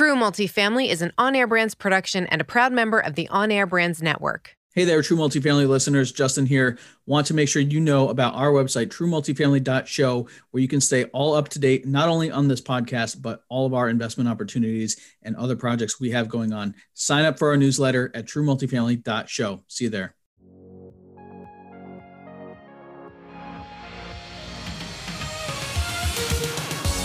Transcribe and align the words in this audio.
True 0.00 0.16
Multifamily 0.16 0.88
is 0.88 1.02
an 1.02 1.12
on 1.18 1.36
air 1.36 1.46
brands 1.46 1.74
production 1.74 2.26
and 2.28 2.40
a 2.40 2.44
proud 2.44 2.72
member 2.72 2.98
of 2.98 3.16
the 3.16 3.28
On 3.28 3.50
Air 3.52 3.66
Brands 3.66 4.00
Network. 4.00 4.56
Hey 4.74 4.84
there, 4.84 5.02
True 5.02 5.18
Multifamily 5.18 5.68
listeners. 5.68 6.10
Justin 6.10 6.46
here. 6.46 6.78
Want 7.04 7.26
to 7.26 7.34
make 7.34 7.50
sure 7.50 7.60
you 7.60 7.80
know 7.80 8.08
about 8.08 8.34
our 8.34 8.50
website, 8.50 8.86
truemultifamily.show, 8.86 10.28
where 10.52 10.62
you 10.62 10.68
can 10.68 10.80
stay 10.80 11.04
all 11.12 11.34
up 11.34 11.50
to 11.50 11.58
date, 11.58 11.86
not 11.86 12.08
only 12.08 12.30
on 12.30 12.48
this 12.48 12.62
podcast, 12.62 13.20
but 13.20 13.44
all 13.50 13.66
of 13.66 13.74
our 13.74 13.90
investment 13.90 14.30
opportunities 14.30 14.96
and 15.22 15.36
other 15.36 15.54
projects 15.54 16.00
we 16.00 16.12
have 16.12 16.30
going 16.30 16.54
on. 16.54 16.74
Sign 16.94 17.26
up 17.26 17.38
for 17.38 17.50
our 17.50 17.58
newsletter 17.58 18.10
at 18.14 18.24
truemultifamily.show. 18.24 19.64
See 19.68 19.84
you 19.84 19.90
there. 19.90 20.14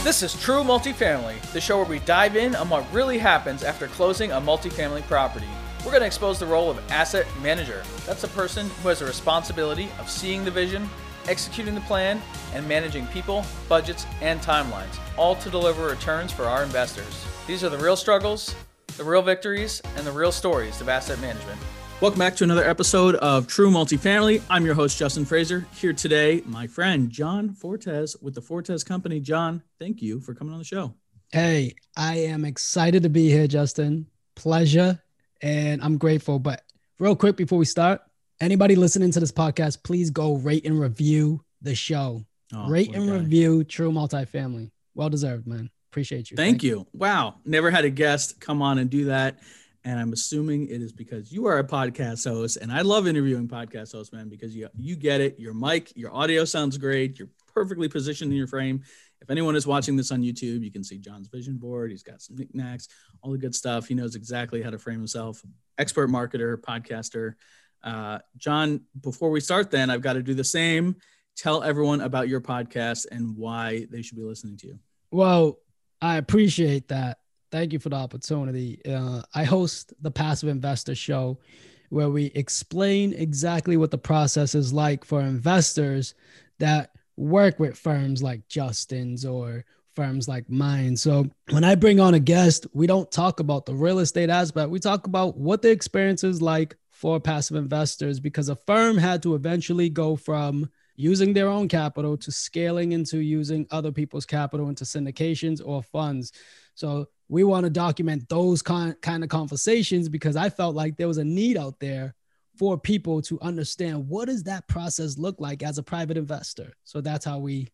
This 0.06 0.22
is 0.22 0.40
True 0.40 0.62
Multifamily, 0.62 1.42
the 1.52 1.60
show 1.60 1.78
where 1.78 1.88
we 1.88 1.98
dive 1.98 2.36
in 2.36 2.54
on 2.56 2.70
what 2.70 2.86
really 2.94 3.18
happens 3.18 3.64
after 3.64 3.88
closing 3.88 4.32
a 4.32 4.40
multifamily 4.40 5.02
property. 5.08 5.48
We're 5.80 5.90
going 5.90 6.02
to 6.02 6.06
expose 6.06 6.38
the 6.38 6.46
role 6.46 6.70
of 6.70 6.80
asset 6.92 7.26
manager. 7.42 7.82
That's 8.06 8.24
a 8.24 8.28
person 8.28 8.70
who 8.84 8.90
has 8.90 9.02
a 9.02 9.06
responsibility 9.08 9.90
of 9.98 10.08
seeing 10.08 10.46
the 10.46 10.52
vision, 10.52 10.88
executing 11.28 11.74
the 11.74 11.82
plan, 11.82 12.22
and 12.54 12.68
managing 12.68 13.08
people, 13.08 13.44
budgets, 13.68 14.06
and 14.22 14.40
timelines, 14.42 15.00
all 15.18 15.38
to 15.38 15.50
deliver 15.50 15.88
returns 15.88 16.32
for 16.32 16.44
our 16.44 16.62
investors. 16.62 17.26
These 17.48 17.64
are 17.64 17.70
the 17.70 17.80
real 17.80 17.96
struggles, 17.96 18.54
the 18.98 19.04
real 19.04 19.24
victories, 19.24 19.82
and 19.96 20.06
the 20.06 20.12
real 20.12 20.32
stories 20.32 20.82
of 20.82 20.88
asset 20.88 21.20
management. 21.20 21.60
Welcome 22.02 22.20
back 22.20 22.36
to 22.36 22.44
another 22.44 22.64
episode 22.64 23.16
of 23.16 23.48
True 23.48 23.72
Multifamily. 23.72 24.42
I'm 24.50 24.66
your 24.66 24.76
host, 24.76 24.98
Justin 24.98 25.24
Fraser. 25.24 25.66
Here 25.76 25.94
today, 25.94 26.44
my 26.46 26.68
friend 26.68 27.10
John 27.10 27.54
Fortes 27.54 28.18
with 28.22 28.36
the 28.36 28.42
Fortes 28.42 28.84
Company. 28.84 29.20
John, 29.22 29.64
thank 29.80 30.02
you 30.02 30.20
for 30.20 30.34
coming 30.36 30.52
on 30.54 30.60
the 30.60 30.66
show. 30.66 30.94
Hey, 31.32 31.74
I 31.96 32.18
am 32.18 32.44
excited 32.44 33.04
to 33.04 33.10
be 33.10 33.30
here, 33.30 33.48
Justin. 33.48 34.08
Pleasure. 34.36 35.02
And 35.42 35.82
I'm 35.82 35.98
grateful. 35.98 36.38
But 36.38 36.64
real 37.00 37.16
quick 37.16 37.38
before 37.38 37.58
we 37.58 37.66
start, 37.66 38.02
anybody 38.42 38.76
listening 38.76 39.12
to 39.12 39.20
this 39.22 39.32
podcast, 39.32 39.82
please 39.84 40.10
go 40.10 40.36
rate 40.36 40.66
and 40.66 40.80
review 40.80 41.44
the 41.62 41.76
show. 41.76 42.26
Oh, 42.54 42.68
rate 42.70 42.94
and 42.94 43.08
guy. 43.08 43.16
review 43.16 43.64
True 43.64 43.92
Multifamily. 43.92 44.70
Well 44.96 45.10
deserved, 45.10 45.48
man. 45.48 45.70
Appreciate 45.92 46.30
you. 46.30 46.36
Thank, 46.36 46.56
Thank 46.56 46.64
you. 46.64 46.70
you. 46.80 46.88
Wow. 46.94 47.36
Never 47.46 47.72
had 47.72 47.86
a 47.86 47.90
guest 47.90 48.42
come 48.42 48.62
on 48.62 48.80
and 48.80 48.90
do 48.90 49.06
that 49.06 49.40
and 49.86 50.00
I'm 50.00 50.12
assuming 50.14 50.68
it 50.68 50.82
is 50.82 50.92
because 50.92 51.32
you 51.32 51.46
are 51.46 51.60
a 51.60 51.64
podcast 51.64 52.28
host, 52.28 52.58
and 52.58 52.72
I 52.72 52.82
love 52.82 53.08
interviewing 53.08 53.48
podcast 53.48 53.94
hosts, 53.94 54.12
man, 54.12 54.28
because 54.28 54.56
you 54.56 54.68
you 54.76 54.96
get 54.96 55.22
it. 55.22 55.40
Your 55.40 55.54
mic, 55.54 55.96
your 55.96 56.14
audio 56.14 56.44
sounds 56.44 56.78
great. 56.78 57.20
You're 57.20 57.30
perfectly 57.54 57.88
positioned 57.88 58.32
in 58.32 58.38
your 58.38 58.48
frame. 58.48 58.82
If 59.22 59.30
anyone 59.30 59.56
is 59.56 59.66
watching 59.66 59.96
this 59.96 60.12
on 60.12 60.22
YouTube, 60.22 60.64
you 60.64 60.72
can 60.72 60.84
see 60.84 60.98
John's 60.98 61.28
vision 61.28 61.58
board. 61.58 61.92
He's 61.92 62.04
got 62.04 62.22
some 62.22 62.36
knickknacks, 62.36 62.90
all 63.22 63.32
the 63.32 63.38
good 63.38 63.56
stuff. 63.56 63.88
He 63.88 63.94
knows 63.94 64.16
exactly 64.16 64.62
how 64.62 64.72
to 64.72 64.78
frame 64.78 64.98
himself. 64.98 65.42
Expert 65.78 66.10
marketer, 66.10 66.58
podcaster. 66.58 67.36
Uh, 67.84 68.20
John, 68.38 68.82
before 69.00 69.30
we 69.30 69.40
start, 69.40 69.72
then 69.72 69.90
I've 69.90 70.02
got 70.02 70.14
to 70.14 70.24
do 70.24 70.34
the 70.34 70.44
same. 70.44 70.98
Tell 71.38 71.64
everyone 71.64 72.02
about 72.02 72.28
your 72.28 72.42
podcast 72.42 73.06
and 73.12 73.38
why 73.38 73.86
they 73.92 74.02
should 74.02 74.18
be 74.18 74.24
listening 74.24 74.58
to 74.58 74.68
you. 74.68 74.80
Well, 75.12 75.60
I 76.02 76.18
appreciate 76.18 76.88
that. 76.90 77.20
Thank 77.56 77.72
you 77.72 77.80
for 77.80 77.88
the 77.88 77.96
opportunity. 77.96 78.82
Uh, 78.86 79.22
I 79.34 79.46
host 79.46 79.94
the 80.02 80.12
Passive 80.12 80.50
Investor 80.50 80.94
Show, 80.94 81.40
where 81.88 82.10
we 82.10 82.26
explain 82.36 83.14
exactly 83.14 83.78
what 83.78 83.92
the 83.92 83.98
process 83.98 84.56
is 84.56 84.74
like 84.74 85.06
for 85.06 85.22
investors 85.22 86.16
that 86.60 86.92
work 87.16 87.58
with 87.58 87.78
firms 87.78 88.22
like 88.22 88.46
Justin's 88.50 89.24
or 89.24 89.64
firms 89.94 90.28
like 90.28 90.50
mine. 90.50 90.98
So 90.98 91.30
when 91.50 91.64
I 91.64 91.76
bring 91.76 92.02
on 92.02 92.14
a 92.14 92.20
guest, 92.20 92.68
we 92.74 92.88
don't 92.88 93.10
talk 93.10 93.40
about 93.40 93.66
the 93.66 93.74
real 93.74 94.00
estate 94.00 94.30
aspect. 94.30 94.70
We 94.70 94.80
talk 94.80 95.08
about 95.08 95.38
what 95.38 95.62
the 95.62 95.72
experience 95.72 96.26
is 96.26 96.42
like 96.42 96.76
for 96.92 97.22
passive 97.22 97.56
investors 97.56 98.20
because 98.20 98.50
a 98.50 98.58
firm 98.58 98.98
had 98.98 99.24
to 99.24 99.34
eventually 99.34 99.88
go 99.88 100.18
from 100.18 100.70
using 100.98 101.34
their 101.34 101.48
own 101.48 101.70
capital 101.70 102.18
to 102.18 102.34
scaling 102.34 102.92
into 102.92 103.20
using 103.20 103.66
other 103.72 103.94
people's 103.94 104.26
capital 104.26 104.68
into 104.68 104.84
syndications 104.84 105.62
or 105.64 105.82
funds. 105.82 106.34
So 106.74 107.08
we 107.28 107.44
want 107.44 107.64
to 107.64 107.70
document 107.70 108.30
those 108.30 108.62
kind 108.62 109.00
kind 109.02 109.24
of 109.24 109.30
conversations 109.30 110.10
because 110.10 110.36
I 110.36 110.50
felt 110.50 110.76
like 110.76 110.98
there 110.98 111.08
was 111.08 111.18
a 111.18 111.24
need 111.24 111.58
out 111.58 111.80
there 111.80 112.14
for 112.58 112.78
people 112.78 113.22
to 113.24 113.40
understand 113.42 114.08
what 114.08 114.26
does 114.26 114.44
that 114.44 114.68
process 114.68 115.18
look 115.18 115.40
like 115.40 115.64
as 115.64 115.78
a 115.78 115.84
private 115.84 116.18
investor. 116.18 116.74
So 116.84 117.02
that's 117.02 117.26
how 117.26 117.40
we 117.40 117.70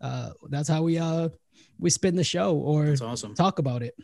uh, 0.00 0.30
that's 0.48 0.68
how 0.68 0.82
we 0.82 0.98
uh 0.98 1.28
we 1.78 1.90
spin 1.90 2.16
the 2.16 2.24
show 2.24 2.56
or 2.56 2.86
that's 2.86 3.00
awesome. 3.00 3.34
talk 3.34 3.58
about 3.58 3.82
it. 3.82 3.94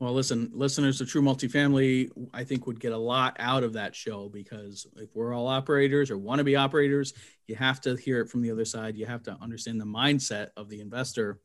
Well, 0.00 0.14
listen, 0.14 0.50
listeners 0.52 0.98
to 0.98 1.06
True 1.06 1.22
Multifamily, 1.22 2.10
I 2.34 2.42
think 2.42 2.66
would 2.66 2.80
get 2.80 2.90
a 2.90 2.98
lot 2.98 3.36
out 3.38 3.62
of 3.62 3.74
that 3.74 3.94
show 3.94 4.28
because 4.28 4.84
if 4.96 5.14
we're 5.14 5.32
all 5.32 5.46
operators 5.46 6.10
or 6.10 6.18
want 6.18 6.38
to 6.38 6.44
be 6.44 6.56
operators, 6.56 7.14
you 7.46 7.54
have 7.54 7.80
to 7.82 7.94
hear 7.94 8.20
it 8.20 8.28
from 8.28 8.42
the 8.42 8.50
other 8.50 8.64
side. 8.64 8.96
You 8.96 9.06
have 9.06 9.22
to 9.24 9.38
understand 9.40 9.80
the 9.80 9.84
mindset 9.84 10.48
of 10.56 10.68
the 10.68 10.80
investor 10.80 11.38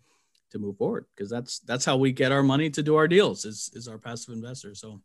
to 0.51 0.59
move 0.59 0.77
forward 0.77 1.05
because 1.15 1.29
that's 1.29 1.59
that's 1.59 1.85
how 1.85 1.97
we 1.97 2.11
get 2.11 2.31
our 2.31 2.43
money 2.43 2.69
to 2.69 2.83
do 2.83 2.95
our 2.95 3.07
deals 3.07 3.45
is 3.45 3.69
is 3.73 3.87
our 3.87 3.97
passive 3.97 4.33
investors. 4.33 4.79
So 4.79 5.01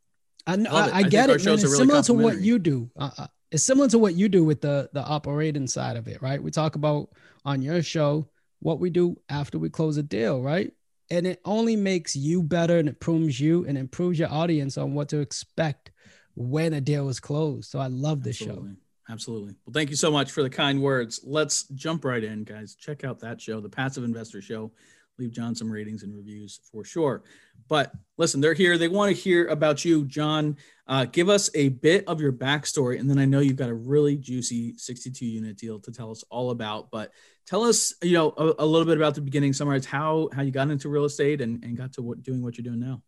I 0.47 0.57
know 0.57 0.71
I, 0.71 0.99
I, 0.99 1.03
get 1.03 1.31
it. 1.31 1.35
It's 1.35 1.47
really 1.47 1.59
similar 1.59 2.03
to 2.03 2.15
what 2.15 2.41
you 2.41 2.59
do. 2.59 2.91
Uh, 2.99 3.11
uh, 3.17 3.27
it's 3.51 3.63
similar 3.63 3.89
to 3.89 3.99
what 3.99 4.15
you 4.15 4.29
do 4.29 4.45
with 4.45 4.61
the 4.61 4.89
the 4.93 5.03
operating 5.03 5.67
side 5.67 5.97
of 5.97 6.09
it, 6.09 6.23
right? 6.23 6.43
We 6.43 6.51
talk 6.51 6.75
about 6.75 7.11
on 7.45 7.63
your 7.63 7.83
show 7.83 8.29
what 8.61 8.81
we 8.81 8.91
do 8.91 9.17
after 9.29 9.59
we 9.59 9.69
close 9.69 9.97
a 9.97 10.03
deal, 10.03 10.41
right? 10.41 10.73
And 11.11 11.27
it 11.27 11.41
only 11.45 11.77
makes 11.77 12.17
you 12.17 12.43
better 12.43 12.79
and 12.79 12.89
it 12.89 12.93
improves 12.93 13.39
you 13.39 13.67
and 13.67 13.77
improves 13.77 14.19
your 14.19 14.33
audience 14.33 14.79
on 14.79 14.95
what 14.95 15.09
to 15.11 15.19
expect 15.19 15.91
when 16.35 16.73
a 16.73 16.81
deal 16.81 17.09
is 17.09 17.21
closed. 17.21 17.71
So 17.71 17.79
I 17.79 17.89
love 17.89 18.23
this 18.23 18.41
Absolutely. 18.41 18.71
show. 18.71 18.77
Absolutely. 19.13 19.55
Well, 19.67 19.75
thank 19.75 19.91
you 19.91 19.97
so 19.97 20.11
much 20.11 20.31
for 20.31 20.43
the 20.43 20.49
kind 20.49 20.81
words. 20.81 21.21
Let's 21.25 21.65
jump 21.75 22.05
right 22.05 22.23
in, 22.23 22.45
guys. 22.45 22.75
Check 22.77 23.05
out 23.05 23.21
that 23.21 23.41
show, 23.41 23.61
the 23.61 23.69
Passive 23.69 24.05
Investor 24.05 24.41
Show 24.41 24.73
leave 25.19 25.33
John 25.33 25.55
some 25.55 25.71
ratings 25.71 26.03
and 26.03 26.15
reviews 26.15 26.61
for 26.71 26.85
sure. 26.85 27.23
But 27.69 27.93
listen, 28.19 28.41
they're 28.41 28.55
here. 28.55 28.77
They 28.77 28.89
want 28.89 29.15
to 29.15 29.21
hear 29.21 29.47
about 29.49 29.85
you, 29.85 30.05
John. 30.05 30.57
Uh, 30.87 31.05
give 31.05 31.29
us 31.29 31.49
a 31.55 31.71
bit 31.71 32.05
of 32.07 32.21
your 32.21 32.33
backstory, 32.33 32.99
and 32.99 33.09
then 33.09 33.19
I 33.19 33.25
know 33.25 33.41
you've 33.41 33.57
got 33.57 33.71
a 33.71 33.75
really 33.75 34.17
juicy 34.17 34.77
62 34.77 35.25
unit 35.25 35.57
deal 35.57 35.79
to 35.81 35.93
tell 35.93 36.11
us 36.11 36.25
all 36.29 36.51
about. 36.51 36.91
But 36.91 37.13
tell 37.47 37.65
us, 37.65 37.95
you 38.03 38.13
know, 38.13 38.35
a, 38.37 38.65
a 38.65 38.67
little 38.67 38.87
bit 38.87 38.97
about 38.97 39.15
the 39.15 39.21
beginning. 39.21 39.53
Summarize 39.53 39.87
how 39.87 40.29
how 40.35 40.43
you 40.43 40.51
got 40.51 40.71
into 40.71 40.89
real 40.89 41.05
estate 41.05 41.41
and, 41.41 41.63
and 41.65 41.77
got 41.77 41.93
to 41.95 42.03
what 42.03 42.23
doing 42.23 42.43
what 42.43 42.59
you're 42.59 42.65
doing 42.65 42.81
now. 42.81 43.03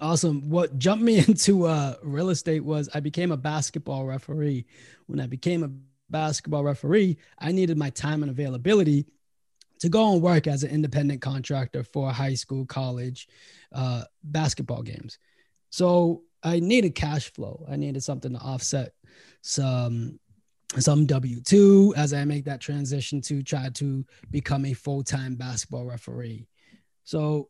Awesome. 0.00 0.48
What 0.48 0.78
jumped 0.78 1.02
me 1.02 1.18
into 1.28 1.66
uh, 1.66 1.94
real 2.02 2.30
estate 2.30 2.64
was 2.64 2.88
I 2.94 3.00
became 3.00 3.32
a 3.32 3.36
basketball 3.36 4.04
referee. 4.04 4.66
When 5.06 5.20
I 5.20 5.26
became 5.26 5.62
a 5.64 5.70
basketball 6.10 6.64
referee, 6.64 7.18
I 7.38 7.52
needed 7.52 7.76
my 7.76 7.90
time 7.90 8.22
and 8.22 8.30
availability 8.30 9.06
to 9.80 9.88
go 9.88 10.12
and 10.12 10.22
work 10.22 10.46
as 10.46 10.62
an 10.62 10.70
independent 10.70 11.20
contractor 11.20 11.82
for 11.82 12.10
high 12.10 12.34
school, 12.34 12.66
college 12.66 13.28
uh, 13.72 14.04
basketball 14.24 14.82
games. 14.82 15.18
So 15.70 16.22
I 16.42 16.60
needed 16.60 16.94
cash 16.94 17.32
flow. 17.32 17.64
I 17.68 17.76
needed 17.76 18.02
something 18.02 18.32
to 18.32 18.38
offset 18.38 18.92
some 19.42 20.18
some 20.78 21.06
W 21.06 21.40
two 21.40 21.94
as 21.96 22.12
I 22.12 22.24
make 22.26 22.44
that 22.44 22.60
transition 22.60 23.22
to 23.22 23.42
try 23.42 23.70
to 23.70 24.04
become 24.30 24.66
a 24.66 24.74
full 24.74 25.02
time 25.02 25.34
basketball 25.34 25.86
referee. 25.86 26.46
So 27.04 27.48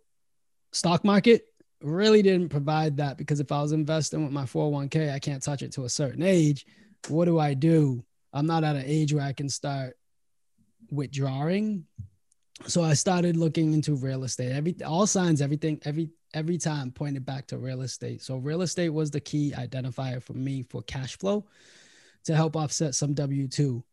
stock 0.73 1.05
market 1.05 1.43
really 1.83 2.23
didn't 2.23 2.49
provide 2.49 2.97
that 2.99 3.17
because 3.17 3.41
if 3.41 3.51
I 3.51 3.61
was 3.61 3.73
investing 3.73 4.23
with 4.23 4.33
my 4.33 4.45
401k, 4.45 5.13
I 5.13 5.19
can't 5.19 5.43
touch 5.43 5.63
it 5.63 5.73
to 5.73 5.85
a 5.85 5.89
certain 5.89 6.23
age. 6.23 6.67
What 7.09 7.25
do 7.25 7.39
I 7.39 7.55
do? 7.55 8.05
I'm 8.33 8.47
not 8.47 8.65
at 8.65 8.77
an 8.77 8.85
age 8.85 9.13
where 9.13 9.25
I 9.25 9.33
can 9.33 9.49
start 9.49 9.97
withdrawing 10.91 11.87
so 12.67 12.83
I 12.83 12.95
started 12.95 13.37
looking 13.37 13.73
into 13.73 13.95
real 13.95 14.25
estate. 14.25 14.53
Every 14.53 14.77
all 14.85 15.07
signs, 15.07 15.41
everything, 15.41 15.81
every 15.85 16.11
every 16.35 16.59
time 16.59 16.91
pointed 16.91 17.25
back 17.25 17.47
to 17.47 17.59
real 17.59 17.83
estate. 17.83 18.23
So 18.23 18.37
real 18.37 18.63
estate 18.63 18.91
was 18.91 19.11
the 19.11 19.21
key 19.21 19.53
identifier 19.57 20.23
for 20.23 20.35
me 20.35 20.63
for 20.63 20.83
cash 20.83 21.17
flow 21.19 21.47
to 22.25 22.35
help 22.35 22.57
offset 22.57 22.95
some 22.95 23.15
W 23.15 23.49
two. 23.49 23.85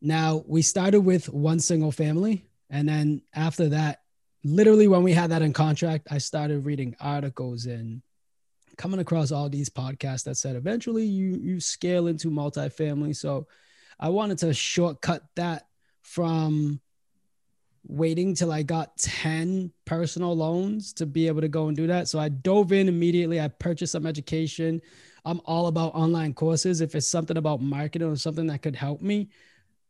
Now 0.00 0.44
we 0.46 0.62
started 0.62 1.00
with 1.00 1.28
one 1.28 1.60
single 1.60 1.92
family, 1.92 2.46
and 2.70 2.88
then 2.88 3.22
after 3.34 3.70
that, 3.70 4.02
literally 4.44 4.86
when 4.86 5.02
we 5.02 5.12
had 5.12 5.30
that 5.30 5.42
in 5.42 5.52
contract, 5.52 6.08
I 6.10 6.18
started 6.18 6.66
reading 6.66 6.94
articles 7.00 7.66
and 7.66 8.02
coming 8.76 9.00
across 9.00 9.32
all 9.32 9.48
these 9.48 9.70
podcasts 9.70 10.24
that 10.24 10.36
said 10.36 10.56
eventually 10.56 11.04
you 11.04 11.38
you 11.40 11.60
scale 11.60 12.06
into 12.06 12.28
multifamily. 12.30 13.16
So 13.16 13.46
I 13.98 14.10
wanted 14.10 14.38
to 14.38 14.52
shortcut 14.52 15.22
that 15.36 15.68
from 16.02 16.80
waiting 17.86 18.34
till 18.34 18.50
I 18.50 18.62
got 18.62 18.96
10 18.98 19.70
personal 19.84 20.34
loans 20.34 20.92
to 20.94 21.06
be 21.06 21.26
able 21.26 21.42
to 21.42 21.48
go 21.48 21.68
and 21.68 21.76
do 21.76 21.86
that. 21.86 22.08
So 22.08 22.18
I 22.18 22.28
dove 22.28 22.72
in 22.72 22.88
immediately. 22.88 23.40
I 23.40 23.48
purchased 23.48 23.92
some 23.92 24.06
education. 24.06 24.80
I'm 25.24 25.40
all 25.44 25.66
about 25.66 25.94
online 25.94 26.34
courses. 26.34 26.80
If 26.80 26.94
it's 26.94 27.06
something 27.06 27.36
about 27.36 27.60
marketing 27.60 28.08
or 28.08 28.16
something 28.16 28.46
that 28.46 28.62
could 28.62 28.76
help 28.76 29.02
me, 29.02 29.28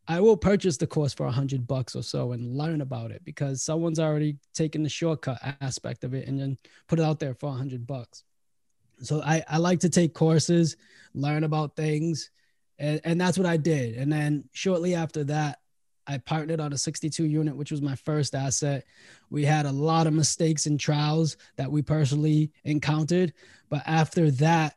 I 0.07 0.21
will 0.21 0.37
purchase 0.37 0.77
the 0.77 0.87
course 0.87 1.15
for 1.15 1.27
a 1.27 1.31
hundred 1.31 1.67
bucks 1.67 1.97
or 1.97 2.03
so 2.03 2.33
and 2.33 2.57
learn 2.57 2.83
about 2.83 3.11
it 3.11 3.25
because 3.25 3.63
someone's 3.63 3.99
already 3.99 4.37
taken 4.53 4.83
the 4.83 4.89
shortcut 4.89 5.39
aspect 5.61 6.05
of 6.05 6.15
it 6.15 6.29
and 6.29 6.39
then 6.39 6.59
put 6.89 6.99
it 6.99 7.05
out 7.05 7.21
there 7.21 7.35
for 7.35 7.51
a 7.51 7.57
hundred 7.57 7.87
bucks. 7.87 8.25
So 9.01 9.23
I, 9.23 9.43
I 9.49 9.59
like 9.59 9.81
to 9.81 9.89
take 9.89 10.15
courses, 10.15 10.77
learn 11.15 11.45
about 11.45 11.75
things, 11.75 12.31
and, 12.79 13.01
and 13.05 13.21
that's 13.21 13.39
what 13.39 13.47
I 13.47 13.57
did. 13.57 13.97
And 13.97 14.13
then 14.13 14.45
shortly 14.53 14.95
after 14.95 15.25
that, 15.25 15.61
I 16.07 16.19
partnered 16.19 16.61
on 16.61 16.73
a 16.73 16.79
62 16.79 17.25
unit, 17.25 17.57
which 17.57 17.71
was 17.71 17.83
my 17.83 17.95
first 17.95 18.35
asset. 18.35 18.85
We 19.31 19.45
had 19.45 19.67
a 19.67 19.73
lot 19.73 20.07
of 20.07 20.13
mistakes 20.13 20.67
and 20.67 20.79
trials 20.79 21.37
that 21.57 21.71
we 21.71 21.83
personally 21.83 22.51
encountered. 22.65 23.33
But 23.71 23.83
after 23.87 24.31
that, 24.33 24.77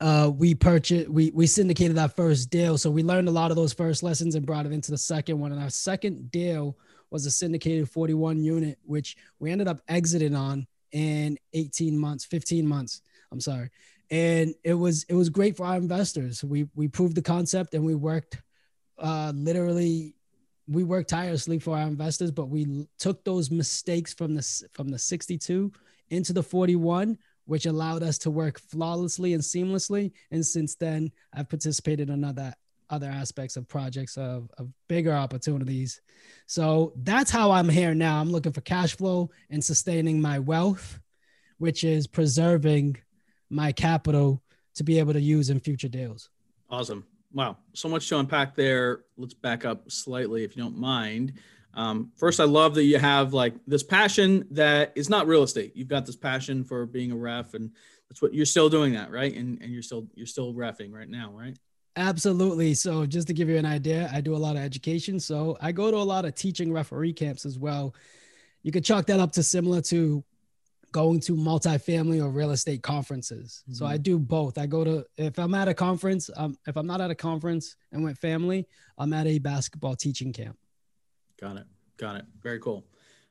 uh, 0.00 0.30
we 0.34 0.54
purchased, 0.54 1.08
we, 1.08 1.30
we 1.30 1.46
syndicated 1.46 1.98
our 1.98 2.08
first 2.08 2.50
deal. 2.50 2.78
So 2.78 2.90
we 2.90 3.02
learned 3.02 3.28
a 3.28 3.32
lot 3.32 3.50
of 3.50 3.56
those 3.56 3.72
first 3.72 4.02
lessons 4.02 4.34
and 4.34 4.46
brought 4.46 4.66
it 4.66 4.72
into 4.72 4.90
the 4.90 4.98
second 4.98 5.38
one. 5.38 5.52
And 5.52 5.62
our 5.62 5.70
second 5.70 6.30
deal 6.30 6.76
was 7.10 7.26
a 7.26 7.30
syndicated 7.30 7.90
41 7.90 8.42
unit, 8.42 8.78
which 8.84 9.16
we 9.38 9.50
ended 9.50 9.68
up 9.68 9.80
exiting 9.88 10.34
on 10.34 10.66
in 10.92 11.38
18 11.52 11.98
months, 11.98 12.24
15 12.24 12.66
months. 12.66 13.02
I'm 13.30 13.40
sorry. 13.40 13.70
And 14.10 14.54
it 14.64 14.74
was 14.74 15.04
it 15.04 15.14
was 15.14 15.28
great 15.28 15.56
for 15.56 15.64
our 15.66 15.76
investors. 15.76 16.42
We 16.42 16.68
we 16.74 16.88
proved 16.88 17.14
the 17.14 17.22
concept 17.22 17.74
and 17.74 17.84
we 17.84 17.94
worked 17.94 18.42
uh, 18.98 19.32
literally 19.34 20.14
we 20.70 20.84
worked 20.84 21.10
tirelessly 21.10 21.58
for 21.58 21.76
our 21.76 21.86
investors, 21.86 22.30
but 22.30 22.48
we 22.48 22.86
took 22.98 23.24
those 23.24 23.50
mistakes 23.50 24.14
from 24.14 24.34
the 24.34 24.68
from 24.72 24.88
the 24.88 24.98
62 24.98 25.72
into 26.10 26.32
the 26.32 26.42
41, 26.42 27.18
which 27.44 27.66
allowed 27.66 28.04
us 28.04 28.18
to 28.18 28.30
work 28.30 28.60
flawlessly 28.60 29.34
and 29.34 29.42
seamlessly. 29.42 30.12
And 30.30 30.46
since 30.46 30.76
then, 30.76 31.10
I've 31.34 31.48
participated 31.48 32.08
in 32.08 32.22
other 32.22 32.54
other 32.88 33.08
aspects 33.08 33.56
of 33.56 33.68
projects 33.68 34.16
of, 34.16 34.48
of 34.58 34.68
bigger 34.88 35.12
opportunities. 35.12 36.00
So 36.46 36.92
that's 36.96 37.30
how 37.30 37.50
I'm 37.52 37.68
here 37.68 37.94
now. 37.94 38.20
I'm 38.20 38.30
looking 38.30 38.52
for 38.52 38.60
cash 38.62 38.96
flow 38.96 39.30
and 39.48 39.64
sustaining 39.64 40.20
my 40.20 40.38
wealth, 40.38 40.98
which 41.58 41.84
is 41.84 42.06
preserving 42.06 42.96
my 43.48 43.72
capital 43.72 44.42
to 44.74 44.84
be 44.84 44.98
able 44.98 45.12
to 45.12 45.20
use 45.20 45.50
in 45.50 45.60
future 45.60 45.88
deals. 45.88 46.30
Awesome. 46.68 47.04
Wow. 47.32 47.58
So 47.74 47.88
much 47.88 48.08
to 48.08 48.18
unpack 48.18 48.54
there. 48.54 49.02
Let's 49.16 49.34
back 49.34 49.64
up 49.64 49.90
slightly 49.90 50.44
if 50.44 50.56
you 50.56 50.62
don't 50.62 50.78
mind. 50.78 51.34
Um, 51.74 52.10
first, 52.16 52.40
I 52.40 52.44
love 52.44 52.74
that 52.74 52.84
you 52.84 52.98
have 52.98 53.32
like 53.32 53.54
this 53.66 53.82
passion 53.82 54.46
that 54.50 54.92
is 54.96 55.08
not 55.08 55.26
real 55.26 55.42
estate. 55.42 55.72
You've 55.76 55.88
got 55.88 56.06
this 56.06 56.16
passion 56.16 56.64
for 56.64 56.86
being 56.86 57.12
a 57.12 57.16
ref, 57.16 57.54
and 57.54 57.70
that's 58.08 58.20
what 58.20 58.34
you're 58.34 58.46
still 58.46 58.68
doing 58.68 58.94
that, 58.94 59.10
right? 59.10 59.34
And 59.34 59.62
and 59.62 59.72
you're 59.72 59.82
still 59.82 60.08
you're 60.14 60.26
still 60.26 60.52
refing 60.52 60.92
right 60.92 61.08
now, 61.08 61.30
right? 61.32 61.56
Absolutely. 61.96 62.74
So 62.74 63.06
just 63.06 63.26
to 63.28 63.34
give 63.34 63.48
you 63.48 63.56
an 63.56 63.66
idea, 63.66 64.10
I 64.12 64.20
do 64.20 64.34
a 64.34 64.38
lot 64.38 64.56
of 64.56 64.62
education. 64.62 65.20
So 65.20 65.56
I 65.60 65.72
go 65.72 65.90
to 65.90 65.96
a 65.96 65.98
lot 65.98 66.24
of 66.24 66.34
teaching 66.34 66.72
referee 66.72 67.12
camps 67.12 67.44
as 67.44 67.58
well. 67.58 67.94
You 68.62 68.72
could 68.72 68.84
chalk 68.84 69.06
that 69.06 69.20
up 69.20 69.32
to 69.32 69.42
similar 69.42 69.80
to 69.82 70.24
going 70.92 71.20
to 71.20 71.34
multifamily 71.34 72.22
or 72.22 72.30
real 72.30 72.50
estate 72.50 72.82
conferences. 72.82 73.62
Mm-hmm. 73.64 73.74
So 73.74 73.86
I 73.86 73.96
do 73.96 74.18
both. 74.18 74.58
I 74.58 74.66
go 74.66 74.84
to 74.84 75.04
if 75.16 75.38
I'm 75.38 75.54
at 75.54 75.68
a 75.68 75.74
conference, 75.74 76.30
um, 76.36 76.56
if 76.66 76.76
I'm 76.76 76.86
not 76.86 77.00
at 77.00 77.10
a 77.10 77.14
conference 77.14 77.76
and 77.92 78.04
with 78.04 78.18
family, 78.18 78.66
I'm 78.98 79.12
at 79.12 79.26
a 79.26 79.38
basketball 79.38 79.96
teaching 79.96 80.32
camp. 80.32 80.56
Got 81.40 81.56
it. 81.56 81.66
Got 81.96 82.16
it. 82.16 82.24
Very 82.42 82.58
cool. 82.58 82.84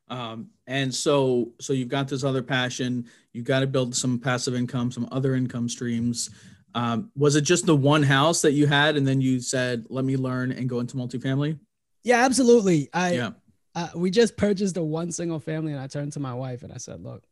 Um, 0.10 0.50
and 0.68 0.94
so 0.94 1.54
so 1.60 1.74
you've 1.74 1.90
got 1.90 2.08
this 2.08 2.24
other 2.24 2.42
passion. 2.42 3.06
You've 3.34 3.46
got 3.46 3.60
to 3.60 3.68
build 3.68 3.96
some 3.96 4.20
passive 4.20 4.56
income, 4.56 4.92
some 4.92 5.08
other 5.12 5.36
income 5.36 5.70
streams. 5.70 6.30
Um, 6.76 7.12
was 7.16 7.36
it 7.36 7.42
just 7.42 7.66
the 7.66 7.76
one 7.76 8.04
house 8.04 8.42
that 8.42 8.54
you 8.54 8.68
had, 8.68 8.96
and 8.96 9.08
then 9.08 9.22
you 9.22 9.40
said, 9.40 9.86
"Let 9.90 10.06
me 10.06 10.18
learn 10.18 10.52
and 10.52 10.68
go 10.68 10.80
into 10.80 10.98
multifamily"? 10.98 11.60
Yeah, 12.04 12.26
absolutely. 12.26 12.90
I 12.94 13.14
yeah. 13.14 13.30
Uh, 13.76 13.90
we 13.96 14.10
just 14.10 14.36
purchased 14.36 14.78
a 14.78 14.84
one 14.84 15.12
single 15.12 15.40
family, 15.40 15.74
and 15.74 15.82
I 15.82 15.88
turned 15.88 16.14
to 16.14 16.20
my 16.20 16.34
wife 16.34 16.64
and 16.64 16.74
I 16.74 16.78
said, 16.78 17.02
"Look, 17.02 17.24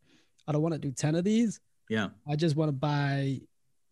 I 0.47 0.51
don't 0.51 0.61
want 0.61 0.73
to 0.73 0.79
do 0.79 0.91
10 0.91 1.15
of 1.15 1.23
these. 1.23 1.59
Yeah. 1.89 2.09
I 2.27 2.35
just 2.35 2.55
want 2.55 2.69
to 2.69 2.73
buy 2.73 3.41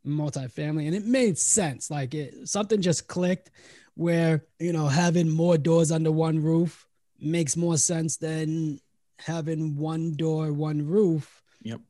multifamily. 0.06 0.86
And 0.86 0.96
it 0.96 1.06
made 1.06 1.38
sense. 1.38 1.90
Like 1.92 2.14
it 2.14 2.48
something 2.48 2.82
just 2.82 3.08
clicked 3.08 3.52
where, 3.96 4.46
you 4.60 4.74
know, 4.74 4.88
having 4.88 5.30
more 5.30 5.58
doors 5.58 5.92
under 5.92 6.12
one 6.12 6.42
roof 6.42 6.88
makes 7.20 7.58
more 7.58 7.78
sense 7.78 8.18
than 8.18 8.80
having 9.20 9.76
one 9.78 10.16
door, 10.16 10.54
one 10.54 10.86
roof. 10.86 11.42
Yep. 11.64 11.82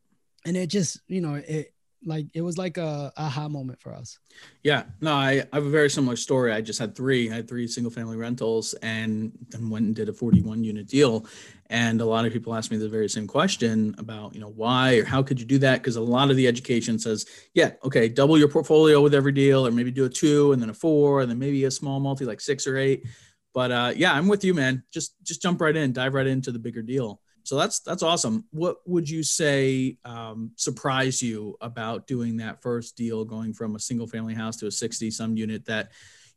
And 0.46 0.56
it 0.56 0.68
just, 0.68 1.02
you 1.08 1.22
know, 1.22 1.36
it 1.36 1.74
like 2.06 2.28
it 2.34 2.42
was 2.42 2.57
like 2.57 2.78
a 2.78 3.12
aha 3.18 3.50
moment 3.50 3.80
for 3.80 3.94
us. 3.94 4.19
Yeah, 4.63 4.84
no, 5.02 5.13
I, 5.13 5.44
I 5.52 5.56
have 5.56 5.66
a 5.66 5.69
very 5.69 5.90
similar 5.90 6.16
story. 6.16 6.52
I 6.52 6.62
just 6.62 6.80
had 6.80 6.96
three. 6.96 7.31
I 7.31 7.36
had 7.36 7.48
three 7.48 7.68
single 7.68 7.92
family 7.92 8.18
rentals, 8.18 8.74
and 8.75 9.31
then 9.50 9.69
went 9.69 9.86
and 9.86 9.96
did 9.96 10.10
a 10.10 10.13
41 10.13 10.63
unit 10.63 10.88
deal. 10.88 11.25
And 11.69 12.00
a 12.02 12.06
lot 12.06 12.25
of 12.25 12.34
people 12.34 12.54
ask 12.54 12.69
me 12.69 12.78
the 12.78 12.88
very 12.88 13.10
same 13.10 13.25
question 13.25 13.96
about, 13.98 14.36
you 14.36 14.40
know, 14.40 14.50
why 14.50 14.98
or 14.98 15.06
how 15.06 15.24
could 15.24 15.40
you 15.40 15.46
do 15.46 15.57
that? 15.60 15.81
Because 15.81 15.96
a 15.96 16.02
lot 16.02 16.30
of 16.30 16.38
the 16.38 16.48
education 16.48 17.00
says, 17.00 17.25
yeah, 17.56 17.72
okay, 17.84 18.08
double 18.08 18.38
your 18.38 18.50
portfolio 18.50 19.01
with 19.01 19.16
every 19.16 19.31
deal, 19.31 19.66
or 19.66 19.72
maybe 19.72 19.92
do 19.92 20.06
a 20.06 20.10
two 20.10 20.51
and 20.51 20.62
then 20.62 20.69
a 20.69 20.74
four, 20.74 21.22
and 21.22 21.30
then 21.30 21.40
maybe 21.40 21.66
a 21.66 21.72
small 21.72 22.00
multi 22.00 22.25
like 22.25 22.42
six 22.42 22.68
or 22.68 22.78
eight. 22.78 23.06
But 23.54 23.72
uh, 23.72 23.94
yeah, 23.96 24.13
I'm 24.13 24.28
with 24.28 24.44
you, 24.44 24.54
man. 24.54 24.84
Just 24.92 25.16
just 25.24 25.42
jump 25.42 25.62
right 25.62 25.75
in, 25.75 25.94
dive 25.94 26.13
right 26.13 26.28
into 26.28 26.51
the 26.51 26.60
bigger 26.60 26.81
deal. 26.81 27.22
So 27.46 27.56
that's 27.56 27.80
that's 27.80 28.02
awesome. 28.02 28.46
What 28.52 28.78
would 28.88 29.08
you 29.08 29.22
say 29.22 29.98
um, 30.04 30.52
surprised 30.56 31.22
you 31.22 31.56
about 31.62 32.08
doing 32.08 32.38
that 32.38 32.62
first 32.64 32.98
deal, 32.98 33.24
going 33.24 33.54
from 33.54 33.76
a 33.76 33.80
single 33.80 34.08
family 34.08 34.34
house 34.34 34.58
to 34.58 34.68
a 34.68 34.72
60 34.72 35.12
some 35.12 35.38
unit 35.38 35.66
that 35.66 35.92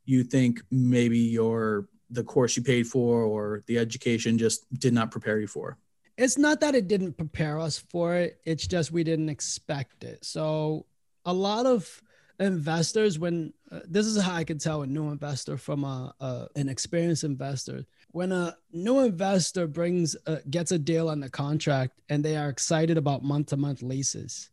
you 0.04 0.22
think 0.22 0.60
maybe 0.70 1.18
your 1.18 1.88
the 2.10 2.22
course 2.22 2.56
you 2.56 2.62
paid 2.62 2.86
for 2.86 3.22
or 3.22 3.64
the 3.66 3.78
education 3.78 4.36
just 4.38 4.66
did 4.78 4.92
not 4.92 5.10
prepare 5.10 5.40
you 5.40 5.46
for? 5.46 5.78
It's 6.18 6.36
not 6.36 6.60
that 6.60 6.74
it 6.74 6.88
didn't 6.88 7.16
prepare 7.16 7.58
us 7.58 7.78
for 7.78 8.14
it. 8.14 8.40
It's 8.44 8.66
just 8.66 8.92
we 8.92 9.02
didn't 9.02 9.30
expect 9.30 10.04
it. 10.04 10.24
So 10.24 10.84
a 11.24 11.32
lot 11.32 11.64
of 11.64 12.02
investors, 12.38 13.18
when 13.18 13.52
uh, 13.70 13.80
this 13.86 14.04
is 14.04 14.20
how 14.20 14.34
I 14.34 14.44
can 14.44 14.58
tell 14.58 14.82
a 14.82 14.86
new 14.86 15.10
investor 15.10 15.56
from 15.56 15.84
a, 15.84 16.14
a 16.20 16.48
an 16.54 16.68
experienced 16.68 17.24
investor 17.24 17.86
when 18.10 18.32
a 18.32 18.56
new 18.72 19.00
investor 19.00 19.66
brings 19.66 20.16
a, 20.26 20.40
gets 20.50 20.72
a 20.72 20.78
deal 20.78 21.08
on 21.08 21.20
the 21.20 21.28
contract 21.28 22.00
and 22.08 22.24
they 22.24 22.36
are 22.36 22.48
excited 22.48 22.96
about 22.96 23.22
month 23.22 23.48
to 23.48 23.56
month 23.56 23.82
leases 23.82 24.50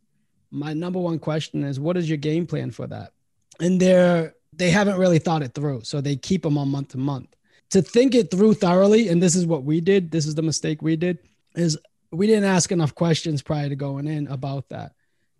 my 0.50 0.72
number 0.72 0.98
one 0.98 1.18
question 1.18 1.62
is 1.64 1.80
what 1.80 1.96
is 1.96 2.08
your 2.08 2.18
game 2.18 2.46
plan 2.46 2.70
for 2.70 2.86
that? 2.86 3.12
And 3.60 3.80
they're 3.80 4.34
they 4.52 4.70
haven't 4.70 4.98
really 4.98 5.18
thought 5.18 5.42
it 5.42 5.54
through 5.54 5.82
so 5.82 6.00
they 6.00 6.16
keep 6.16 6.42
them 6.42 6.56
on 6.56 6.68
month 6.68 6.88
to 6.88 6.98
month 6.98 7.36
to 7.70 7.82
think 7.82 8.14
it 8.14 8.30
through 8.30 8.54
thoroughly 8.54 9.08
and 9.08 9.22
this 9.22 9.34
is 9.34 9.44
what 9.44 9.64
we 9.64 9.80
did 9.80 10.10
this 10.10 10.26
is 10.26 10.34
the 10.34 10.42
mistake 10.42 10.80
we 10.80 10.96
did 10.96 11.18
is 11.56 11.76
we 12.10 12.26
didn't 12.26 12.44
ask 12.44 12.72
enough 12.72 12.94
questions 12.94 13.42
prior 13.42 13.68
to 13.68 13.76
going 13.76 14.06
in 14.06 14.28
about 14.28 14.68
that. 14.68 14.92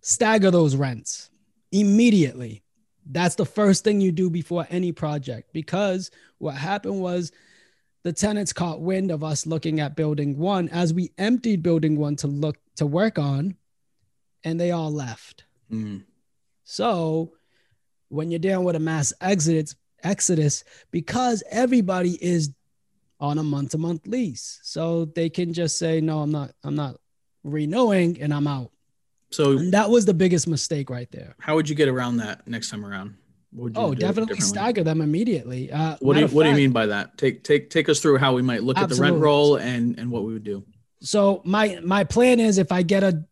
Stagger 0.03 0.51
those 0.51 0.77
rents 0.77 1.31
immediately. 1.73 2.63
That's 3.06 3.37
the 3.37 3.46
first 3.46 3.85
thing 3.85 4.01
you 4.01 4.13
do 4.13 4.29
before 4.29 4.67
any 4.69 4.93
project 4.93 5.53
because 5.53 6.11
what 6.39 6.56
happened 6.56 7.01
was 7.01 7.32
the 8.06 8.13
tenants 8.13 8.53
caught 8.53 8.81
wind 8.81 9.10
of 9.10 9.25
us 9.25 9.46
looking 9.46 9.81
at 9.81 9.96
building 9.96 10.39
one 10.39 10.69
as 10.69 10.94
we 10.94 11.10
emptied 11.19 11.60
building 11.60 11.96
one 11.96 12.15
to 12.15 12.29
look 12.29 12.56
to 12.77 12.86
work 12.86 13.19
on, 13.19 13.56
and 14.44 14.60
they 14.60 14.70
all 14.70 14.93
left. 14.93 15.43
Mm. 15.72 16.05
So 16.63 17.32
when 18.08 18.31
you're 18.31 18.39
dealing 18.39 18.65
with 18.65 18.77
a 18.77 18.79
mass 18.79 19.13
exodus, 19.20 19.75
exodus, 20.05 20.63
because 20.93 21.43
everybody 21.51 22.13
is 22.25 22.53
on 23.19 23.39
a 23.39 23.43
month 23.43 23.72
to 23.72 23.79
month 23.79 24.06
lease, 24.06 24.60
so 24.63 25.06
they 25.06 25.29
can 25.29 25.53
just 25.53 25.77
say, 25.77 26.01
"No, 26.01 26.20
I'm 26.20 26.31
not. 26.31 26.53
I'm 26.63 26.77
not 26.77 27.01
renewing, 27.43 28.22
and 28.22 28.32
I'm 28.32 28.46
out." 28.46 28.70
So 29.32 29.58
and 29.58 29.72
that 29.72 29.91
was 29.91 30.05
the 30.05 30.15
biggest 30.15 30.46
mistake 30.46 30.91
right 30.91 31.10
there. 31.10 31.34
How 31.41 31.56
would 31.56 31.69
you 31.69 31.75
get 31.75 31.89
around 31.89 32.19
that 32.19 32.46
next 32.46 32.70
time 32.70 32.86
around? 32.86 33.17
Oh, 33.75 33.94
definitely 33.94 34.41
stagger 34.41 34.82
them 34.82 35.01
immediately. 35.01 35.70
Uh, 35.70 35.96
what 36.01 36.15
do 36.15 36.20
you, 36.20 36.27
What 36.27 36.44
fact, 36.44 36.55
do 36.55 36.60
you 36.60 36.67
mean 36.69 36.72
by 36.72 36.86
that? 36.86 37.17
Take 37.19 37.44
take 37.44 37.70
take 37.70 37.89
us 37.89 38.01
through 38.01 38.19
how 38.19 38.34
we 38.34 38.43
might 38.43 38.63
look 38.63 38.77
absolutely. 38.77 39.06
at 39.06 39.10
the 39.10 39.13
rent 39.13 39.22
roll 39.22 39.56
and 39.56 39.98
and 39.98 40.10
what 40.10 40.25
we 40.25 40.32
would 40.32 40.44
do. 40.44 40.65
So 41.01 41.43
my 41.44 41.81
my 41.84 42.05
plan 42.05 42.41
is 42.41 42.58
if 42.58 42.72
I 42.72 42.82
get 42.82 43.03
a 43.03 43.25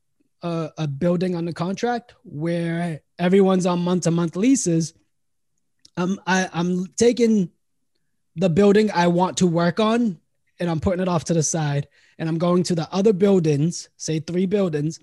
a, 0.43 0.71
a 0.79 0.87
building 0.87 1.35
on 1.35 1.45
the 1.45 1.53
contract 1.53 2.15
where 2.23 3.01
everyone's 3.19 3.67
on 3.67 3.81
month 3.81 4.05
to 4.05 4.11
month 4.11 4.37
leases, 4.37 4.93
um, 5.97 6.21
I, 6.27 6.49
I'm 6.53 6.87
taking 6.97 7.51
the 8.37 8.51
building 8.51 8.91
I 8.93 9.07
want 9.09 9.39
to 9.39 9.47
work 9.47 9.81
on 9.81 10.19
and 10.61 10.71
I'm 10.71 10.81
putting 10.81 11.01
it 11.01 11.09
off 11.09 11.25
to 11.25 11.35
the 11.35 11.43
side 11.43 11.89
and 12.19 12.29
I'm 12.29 12.39
going 12.39 12.63
to 12.65 12.75
the 12.75 12.89
other 12.93 13.13
buildings, 13.13 13.89
say 13.97 14.21
three 14.21 14.47
buildings, 14.47 15.01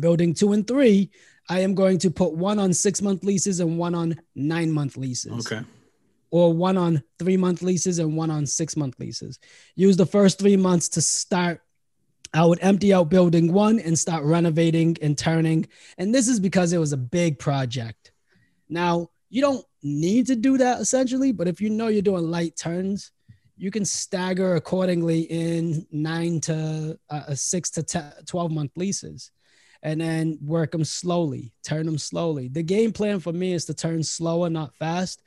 building 0.00 0.34
two 0.34 0.52
and 0.52 0.66
three, 0.66 1.10
I 1.48 1.60
am 1.60 1.74
going 1.74 1.98
to 1.98 2.10
put 2.10 2.32
one 2.32 2.58
on 2.58 2.72
six 2.72 3.00
month 3.00 3.24
leases 3.24 3.60
and 3.60 3.78
one 3.78 3.94
on 3.94 4.16
nine 4.34 4.72
month 4.72 4.96
leases. 4.96 5.46
Okay. 5.46 5.64
Or 6.30 6.52
one 6.52 6.76
on 6.76 7.02
three 7.18 7.36
month 7.36 7.62
leases 7.62 7.98
and 7.98 8.16
one 8.16 8.30
on 8.30 8.46
six 8.46 8.76
month 8.76 8.98
leases. 8.98 9.38
Use 9.76 9.96
the 9.96 10.06
first 10.06 10.38
three 10.38 10.56
months 10.56 10.88
to 10.90 11.00
start. 11.00 11.62
I 12.34 12.44
would 12.44 12.58
empty 12.60 12.92
out 12.92 13.08
building 13.08 13.52
one 13.52 13.78
and 13.78 13.98
start 13.98 14.24
renovating 14.24 14.96
and 15.00 15.16
turning. 15.16 15.68
And 15.98 16.14
this 16.14 16.28
is 16.28 16.40
because 16.40 16.72
it 16.72 16.78
was 16.78 16.92
a 16.92 16.96
big 16.96 17.38
project. 17.38 18.12
Now, 18.68 19.10
you 19.30 19.40
don't 19.40 19.64
need 19.82 20.26
to 20.26 20.36
do 20.36 20.58
that 20.58 20.80
essentially, 20.80 21.30
but 21.30 21.46
if 21.46 21.60
you 21.60 21.70
know 21.70 21.88
you're 21.88 22.02
doing 22.02 22.28
light 22.28 22.56
turns, 22.56 23.12
you 23.56 23.70
can 23.70 23.84
stagger 23.84 24.56
accordingly 24.56 25.20
in 25.20 25.86
nine 25.90 26.40
to 26.42 26.98
uh, 27.08 27.34
six 27.34 27.70
to 27.70 27.82
10, 27.82 28.12
12 28.26 28.50
month 28.50 28.72
leases 28.76 29.30
and 29.82 30.00
then 30.00 30.38
work 30.42 30.72
them 30.72 30.84
slowly, 30.84 31.52
turn 31.64 31.86
them 31.86 31.98
slowly. 31.98 32.48
The 32.48 32.62
game 32.62 32.92
plan 32.92 33.20
for 33.20 33.32
me 33.32 33.52
is 33.52 33.64
to 33.66 33.74
turn 33.74 34.02
slower, 34.02 34.50
not 34.50 34.74
fast. 34.76 35.22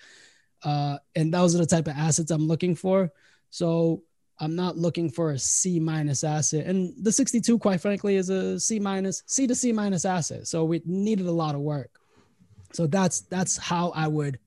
Uh, 0.64 0.98
and 1.16 1.34
those 1.34 1.56
are 1.56 1.60
the 1.60 1.66
type 1.66 1.88
of 1.88 1.96
assets 1.96 2.32
I'm 2.32 2.48
looking 2.48 2.76
for. 2.76 3.12
So 3.50 4.04
I'm 4.40 4.56
not 4.56 4.78
looking 4.78 5.10
for 5.10 5.32
a 5.32 5.40
C 5.40 5.80
minus 5.80 6.24
asset. 6.24 6.66
And 6.66 6.94
the 7.02 7.12
62, 7.12 7.60
quite 7.60 7.82
frankly, 7.82 8.16
is 8.16 8.30
a 8.30 8.60
C 8.60 8.80
minus, 8.80 9.24
C 9.26 9.48
to 9.48 9.56
C 9.56 9.72
minus 9.72 10.06
asset. 10.06 10.48
So 10.48 10.64
we 10.64 10.82
needed 10.86 11.28
a 11.28 11.32
lot 11.32 11.56
of 11.56 11.62
work. 11.62 11.92
So 12.74 12.88
that's 12.88 13.22
that's 13.22 13.58
how 13.58 13.90
I 13.90 14.08
would 14.08 14.40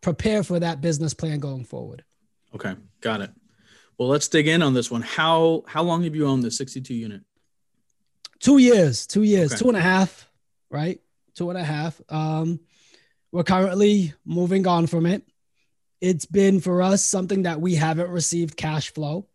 prepare 0.00 0.42
for 0.42 0.58
that 0.58 0.80
business 0.80 1.14
plan 1.14 1.38
going 1.38 1.64
forward. 1.64 2.04
Okay, 2.54 2.74
got 3.00 3.20
it. 3.20 3.30
Well, 3.98 4.08
let's 4.08 4.28
dig 4.28 4.48
in 4.48 4.62
on 4.62 4.74
this 4.74 4.90
one. 4.90 5.02
How 5.02 5.64
how 5.66 5.82
long 5.82 6.02
have 6.04 6.16
you 6.16 6.26
owned 6.26 6.42
the 6.42 6.50
62 6.50 6.94
unit? 6.94 7.22
Two 8.40 8.58
years, 8.58 9.06
two 9.06 9.22
years, 9.22 9.52
okay. 9.52 9.62
two 9.62 9.68
and 9.68 9.76
a 9.76 9.80
half, 9.80 10.28
right? 10.70 11.00
Two 11.34 11.50
and 11.50 11.58
a 11.58 11.64
half. 11.64 12.00
Um, 12.08 12.60
we're 13.32 13.44
currently 13.44 14.14
moving 14.24 14.66
on 14.66 14.86
from 14.86 15.06
it. 15.06 15.22
It's 16.00 16.26
been 16.26 16.60
for 16.60 16.80
us 16.80 17.04
something 17.04 17.42
that 17.42 17.60
we 17.60 17.74
haven't 17.74 18.10
received 18.10 18.56
cash 18.56 18.92
flow. 18.92 19.26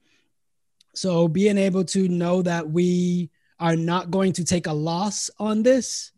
So 0.96 1.28
being 1.28 1.58
able 1.58 1.84
to 1.86 2.08
know 2.08 2.42
that 2.44 2.70
we 2.70 3.30
are 3.60 3.76
not 3.76 4.12
going 4.12 4.34
to 4.34 4.46
take 4.46 4.68
a 4.68 4.74
loss 4.74 5.30
on 5.38 5.64
this. 5.64 6.12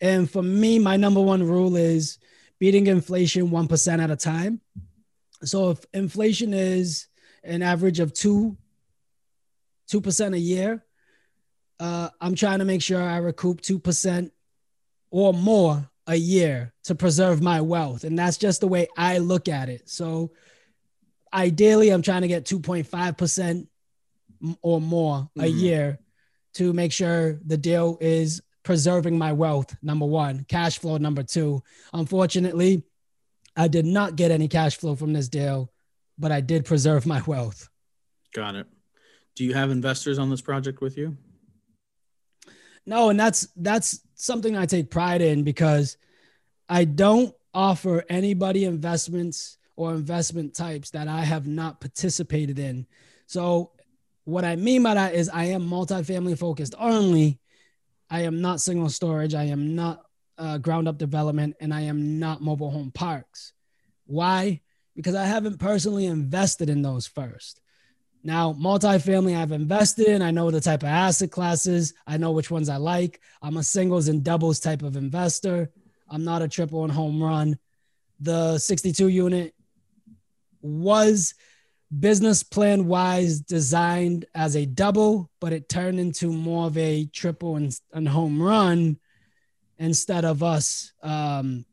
And 0.00 0.30
for 0.30 0.42
me, 0.42 0.78
my 0.78 0.96
number 0.96 1.20
one 1.20 1.42
rule 1.42 1.76
is 1.76 2.18
beating 2.58 2.86
inflation 2.86 3.50
1% 3.50 4.02
at 4.02 4.10
a 4.10 4.16
time. 4.16 4.60
So 5.44 5.70
if 5.70 5.84
inflation 5.92 6.52
is 6.52 7.06
an 7.42 7.62
average 7.62 8.00
of 8.00 8.12
two, 8.12 8.56
2% 9.90 10.34
a 10.34 10.38
year, 10.38 10.84
uh, 11.82 12.10
I'm 12.20 12.36
trying 12.36 12.60
to 12.60 12.64
make 12.64 12.80
sure 12.80 13.02
I 13.02 13.16
recoup 13.16 13.60
2% 13.60 14.30
or 15.10 15.34
more 15.34 15.90
a 16.06 16.14
year 16.14 16.72
to 16.84 16.94
preserve 16.94 17.42
my 17.42 17.60
wealth. 17.60 18.04
And 18.04 18.16
that's 18.16 18.36
just 18.38 18.60
the 18.60 18.68
way 18.68 18.86
I 18.96 19.18
look 19.18 19.48
at 19.48 19.68
it. 19.68 19.90
So 19.90 20.30
ideally, 21.34 21.90
I'm 21.90 22.02
trying 22.02 22.22
to 22.22 22.28
get 22.28 22.44
2.5% 22.44 23.66
or 24.62 24.80
more 24.80 25.28
a 25.36 25.40
mm-hmm. 25.40 25.58
year 25.58 25.98
to 26.54 26.72
make 26.72 26.92
sure 26.92 27.40
the 27.44 27.56
deal 27.56 27.98
is 28.00 28.42
preserving 28.62 29.18
my 29.18 29.32
wealth, 29.32 29.74
number 29.82 30.06
one, 30.06 30.44
cash 30.48 30.78
flow, 30.78 30.98
number 30.98 31.24
two. 31.24 31.64
Unfortunately, 31.92 32.84
I 33.56 33.66
did 33.66 33.86
not 33.86 34.14
get 34.14 34.30
any 34.30 34.46
cash 34.46 34.76
flow 34.76 34.94
from 34.94 35.12
this 35.12 35.28
deal, 35.28 35.72
but 36.16 36.30
I 36.30 36.42
did 36.42 36.64
preserve 36.64 37.06
my 37.06 37.22
wealth. 37.22 37.68
Got 38.32 38.54
it. 38.54 38.68
Do 39.34 39.42
you 39.42 39.54
have 39.54 39.72
investors 39.72 40.20
on 40.20 40.30
this 40.30 40.40
project 40.40 40.80
with 40.80 40.96
you? 40.96 41.16
No, 42.86 43.10
and 43.10 43.18
that's 43.18 43.48
that's 43.56 44.00
something 44.14 44.56
I 44.56 44.66
take 44.66 44.90
pride 44.90 45.20
in 45.20 45.44
because 45.44 45.96
I 46.68 46.84
don't 46.84 47.34
offer 47.54 48.04
anybody 48.08 48.64
investments 48.64 49.58
or 49.76 49.94
investment 49.94 50.54
types 50.54 50.90
that 50.90 51.08
I 51.08 51.20
have 51.20 51.46
not 51.46 51.80
participated 51.80 52.58
in. 52.58 52.86
So 53.26 53.72
what 54.24 54.44
I 54.44 54.56
mean 54.56 54.82
by 54.82 54.94
that 54.94 55.14
is 55.14 55.28
I 55.28 55.44
am 55.46 55.68
multifamily 55.68 56.38
focused 56.38 56.74
only. 56.78 57.38
I 58.10 58.22
am 58.22 58.40
not 58.40 58.60
single 58.60 58.90
storage. 58.90 59.34
I 59.34 59.44
am 59.44 59.74
not 59.74 60.04
uh, 60.38 60.58
ground 60.58 60.88
up 60.88 60.98
development, 60.98 61.56
and 61.60 61.72
I 61.72 61.82
am 61.82 62.18
not 62.18 62.42
mobile 62.42 62.70
home 62.70 62.90
parks. 62.90 63.52
Why? 64.06 64.60
Because 64.94 65.14
I 65.14 65.24
haven't 65.24 65.58
personally 65.58 66.06
invested 66.06 66.68
in 66.68 66.82
those 66.82 67.06
first. 67.06 67.60
Now, 68.24 68.52
multifamily, 68.52 69.36
I've 69.36 69.52
invested 69.52 70.06
in. 70.06 70.22
I 70.22 70.30
know 70.30 70.50
the 70.50 70.60
type 70.60 70.82
of 70.82 70.88
asset 70.88 71.30
classes. 71.30 71.94
I 72.06 72.16
know 72.18 72.32
which 72.32 72.50
ones 72.50 72.68
I 72.68 72.76
like. 72.76 73.20
I'm 73.40 73.56
a 73.56 73.62
singles 73.62 74.08
and 74.08 74.22
doubles 74.22 74.60
type 74.60 74.82
of 74.82 74.96
investor. 74.96 75.70
I'm 76.08 76.24
not 76.24 76.42
a 76.42 76.48
triple 76.48 76.84
and 76.84 76.92
home 76.92 77.22
run. 77.22 77.58
The 78.20 78.58
62 78.58 79.08
unit 79.08 79.54
was 80.60 81.34
business 81.98 82.42
plan 82.42 82.86
wise 82.86 83.40
designed 83.40 84.24
as 84.34 84.56
a 84.56 84.66
double, 84.66 85.30
but 85.40 85.52
it 85.52 85.68
turned 85.68 85.98
into 85.98 86.32
more 86.32 86.66
of 86.66 86.78
a 86.78 87.06
triple 87.06 87.56
and, 87.56 87.76
and 87.92 88.08
home 88.08 88.40
run 88.40 88.98
instead 89.78 90.24
of 90.24 90.42
us 90.42 90.92
um, 91.02 91.64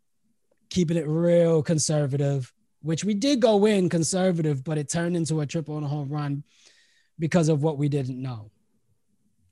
keeping 0.70 0.98
it 0.98 1.08
real 1.08 1.62
conservative, 1.62 2.52
which 2.82 3.04
we 3.04 3.14
did 3.14 3.40
go 3.40 3.66
in 3.66 3.90
conservative, 3.90 4.64
but 4.64 4.78
it 4.78 4.90
turned 4.90 5.16
into 5.16 5.42
a 5.42 5.46
triple 5.46 5.78
and 5.78 5.86
a 5.86 5.90
home 5.90 6.10
run 6.10 6.44
because 7.18 7.50
of 7.50 7.62
what 7.62 7.78
we 7.78 7.90
didn't 7.90 8.22
know. 8.22 8.52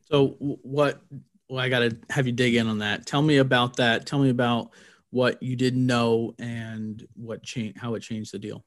So 0.09 0.35
what? 0.39 1.01
Well, 1.49 1.59
I 1.59 1.69
got 1.69 1.79
to 1.79 1.97
have 2.09 2.27
you 2.27 2.33
dig 2.33 2.55
in 2.55 2.67
on 2.67 2.79
that. 2.79 3.05
Tell 3.05 3.21
me 3.21 3.37
about 3.37 3.77
that. 3.77 4.05
Tell 4.05 4.19
me 4.19 4.29
about 4.29 4.71
what 5.11 5.41
you 5.41 5.55
didn't 5.55 5.85
know 5.85 6.33
and 6.39 7.05
what 7.15 7.43
changed, 7.43 7.77
how 7.77 7.95
it 7.95 8.01
changed 8.01 8.33
the 8.33 8.39
deal. 8.39 8.65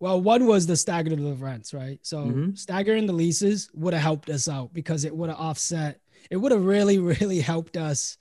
Well, 0.00 0.20
one 0.20 0.46
was 0.46 0.66
the 0.66 0.76
staggered 0.76 1.12
of 1.12 1.22
the 1.22 1.34
rents, 1.34 1.72
right? 1.72 1.98
So 2.02 2.24
mm-hmm. 2.24 2.54
staggering 2.54 3.06
the 3.06 3.12
leases 3.12 3.70
would 3.74 3.94
have 3.94 4.02
helped 4.02 4.28
us 4.28 4.48
out 4.48 4.72
because 4.72 5.04
it 5.04 5.14
would 5.14 5.30
have 5.30 5.38
offset. 5.38 6.00
It 6.30 6.36
would 6.36 6.52
have 6.52 6.64
really, 6.64 6.98
really 7.20 7.40
helped 7.40 7.76
us 7.76 8.16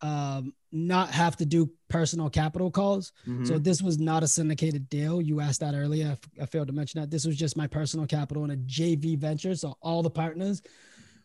um, 0.00 0.54
not 0.72 1.10
have 1.10 1.36
to 1.36 1.44
do 1.44 1.70
personal 1.88 2.30
capital 2.30 2.70
calls. 2.70 3.12
Mm-hmm. 3.26 3.44
So 3.44 3.58
this 3.58 3.82
was 3.82 3.98
not 3.98 4.22
a 4.22 4.28
syndicated 4.28 4.88
deal. 4.88 5.20
You 5.20 5.40
asked 5.40 5.60
that 5.60 5.74
earlier. 5.74 6.08
I, 6.08 6.12
f- 6.12 6.30
I 6.40 6.46
failed 6.46 6.68
to 6.68 6.72
mention 6.72 7.00
that. 7.00 7.10
This 7.10 7.26
was 7.26 7.36
just 7.36 7.56
my 7.56 7.66
personal 7.66 8.06
capital 8.06 8.44
in 8.44 8.50
a 8.50 8.56
JV 8.56 9.18
venture. 9.18 9.54
So 9.54 9.76
all 9.82 10.02
the 10.02 10.10
partners 10.10 10.62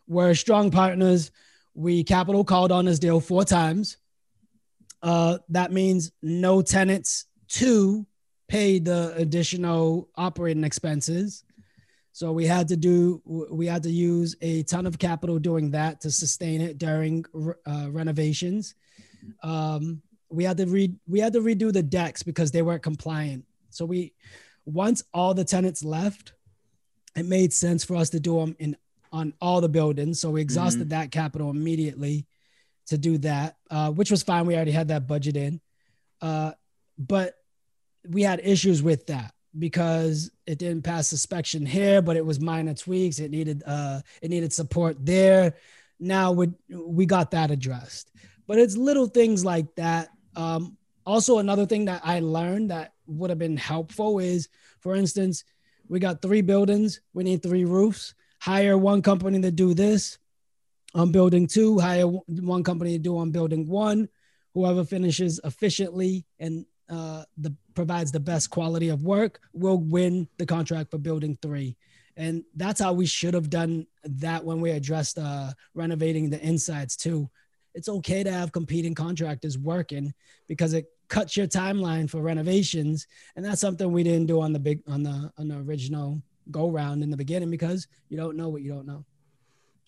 were 0.06 0.34
strong 0.34 0.70
partners. 0.70 1.30
We 1.74 2.04
capital 2.04 2.44
called 2.44 2.70
on 2.70 2.84
this 2.84 2.98
deal 2.98 3.20
four 3.20 3.44
times. 3.44 3.96
Uh, 5.02 5.38
that 5.48 5.72
means 5.72 6.12
no 6.22 6.60
tenants 6.60 7.26
to 7.48 8.06
pay 8.48 8.78
the 8.78 9.14
additional 9.16 10.08
operating 10.16 10.64
expenses. 10.64 11.44
So 12.12 12.32
we 12.32 12.46
had 12.46 12.68
to 12.68 12.76
do, 12.76 13.22
we 13.24 13.66
had 13.66 13.84
to 13.84 13.90
use 13.90 14.34
a 14.40 14.64
ton 14.64 14.86
of 14.86 14.98
capital 14.98 15.38
doing 15.38 15.70
that 15.70 16.00
to 16.00 16.10
sustain 16.10 16.60
it 16.60 16.78
during 16.78 17.24
uh, 17.64 17.86
renovations. 17.90 18.74
Um, 19.42 20.02
we 20.30 20.44
had 20.44 20.56
to 20.58 20.66
read, 20.66 20.96
we 21.06 21.20
had 21.20 21.32
to 21.32 21.40
redo 21.40 21.72
the 21.72 21.82
decks 21.82 22.22
because 22.22 22.50
they 22.50 22.62
weren't 22.62 22.82
compliant. 22.82 23.44
So 23.70 23.84
we, 23.84 24.12
once 24.64 25.02
all 25.14 25.34
the 25.34 25.44
tenants 25.44 25.82
left, 25.82 26.32
it 27.16 27.26
made 27.26 27.52
sense 27.52 27.84
for 27.84 27.96
us 27.96 28.10
to 28.10 28.20
do 28.20 28.38
them 28.38 28.56
in 28.58 28.76
on 29.10 29.32
all 29.40 29.62
the 29.62 29.68
buildings. 29.68 30.20
So 30.20 30.30
we 30.30 30.42
exhausted 30.42 30.82
mm-hmm. 30.82 30.88
that 30.90 31.10
capital 31.10 31.50
immediately 31.50 32.26
to 32.88 32.98
do 32.98 33.16
that, 33.18 33.56
uh, 33.70 33.90
which 33.90 34.10
was 34.10 34.22
fine. 34.22 34.46
We 34.46 34.54
already 34.54 34.70
had 34.70 34.88
that 34.88 35.06
budget 35.06 35.36
in. 35.36 35.60
Uh, 36.20 36.52
but 36.98 37.34
we 38.06 38.22
had 38.22 38.40
issues 38.44 38.82
with 38.82 39.06
that 39.06 39.32
because 39.58 40.30
it 40.46 40.58
didn't 40.58 40.82
pass 40.82 41.12
inspection 41.12 41.64
here, 41.64 42.02
but 42.02 42.16
it 42.16 42.24
was 42.24 42.40
minor 42.40 42.74
tweaks. 42.74 43.18
It 43.18 43.30
needed 43.30 43.62
uh 43.66 44.00
it 44.22 44.30
needed 44.30 44.52
support 44.52 44.96
there. 45.04 45.54
Now 45.98 46.32
we 46.32 46.50
we 46.70 47.06
got 47.06 47.30
that 47.32 47.50
addressed. 47.50 48.10
But 48.48 48.58
it's 48.58 48.76
little 48.76 49.06
things 49.06 49.44
like 49.44 49.72
that. 49.76 50.08
Um, 50.34 50.76
also 51.06 51.38
another 51.38 51.66
thing 51.66 51.84
that 51.84 52.00
I 52.02 52.18
learned 52.20 52.70
that 52.70 52.94
would 53.06 53.30
have 53.30 53.38
been 53.38 53.56
helpful 53.56 54.18
is, 54.18 54.48
for 54.80 54.96
instance, 54.96 55.44
we 55.88 56.00
got 56.00 56.20
three 56.20 56.40
buildings. 56.40 57.00
We 57.14 57.24
need 57.24 57.42
three 57.42 57.64
roofs. 57.64 58.14
Hire 58.40 58.76
one 58.76 59.02
company 59.02 59.40
to 59.40 59.50
do 59.50 59.74
this 59.74 60.18
on 60.94 61.12
building 61.12 61.46
two. 61.46 61.78
Hire 61.78 62.06
one 62.06 62.64
company 62.64 62.92
to 62.92 62.98
do 62.98 63.18
on 63.18 63.30
building 63.30 63.68
one. 63.68 64.08
Whoever 64.54 64.84
finishes 64.84 65.40
efficiently 65.44 66.26
and 66.40 66.66
uh, 66.90 67.24
the 67.36 67.54
provides 67.74 68.10
the 68.10 68.20
best 68.20 68.50
quality 68.50 68.88
of 68.88 69.04
work 69.04 69.40
will 69.52 69.78
win 69.78 70.26
the 70.38 70.46
contract 70.46 70.90
for 70.90 70.98
building 70.98 71.38
three. 71.40 71.76
And 72.16 72.44
that's 72.56 72.80
how 72.80 72.92
we 72.92 73.06
should 73.06 73.34
have 73.34 73.50
done 73.50 73.86
that 74.04 74.44
when 74.44 74.60
we 74.60 74.70
addressed 74.70 75.18
uh, 75.18 75.52
renovating 75.74 76.30
the 76.30 76.42
insides 76.44 76.96
too. 76.96 77.30
It's 77.74 77.88
okay 77.88 78.22
to 78.22 78.32
have 78.32 78.52
competing 78.52 78.94
contractors 78.94 79.58
working 79.58 80.12
because 80.46 80.72
it 80.72 80.86
cuts 81.08 81.36
your 81.36 81.46
timeline 81.46 82.08
for 82.08 82.20
renovations, 82.22 83.06
and 83.36 83.44
that's 83.44 83.60
something 83.60 83.90
we 83.90 84.02
didn't 84.02 84.26
do 84.26 84.40
on 84.40 84.52
the 84.52 84.58
big 84.58 84.80
on 84.88 85.02
the 85.02 85.30
on 85.38 85.48
the 85.48 85.58
original 85.58 86.22
go 86.50 86.70
round 86.70 87.02
in 87.02 87.10
the 87.10 87.16
beginning 87.16 87.50
because 87.50 87.86
you 88.08 88.16
don't 88.16 88.36
know 88.36 88.48
what 88.48 88.62
you 88.62 88.72
don't 88.72 88.86
know. 88.86 89.04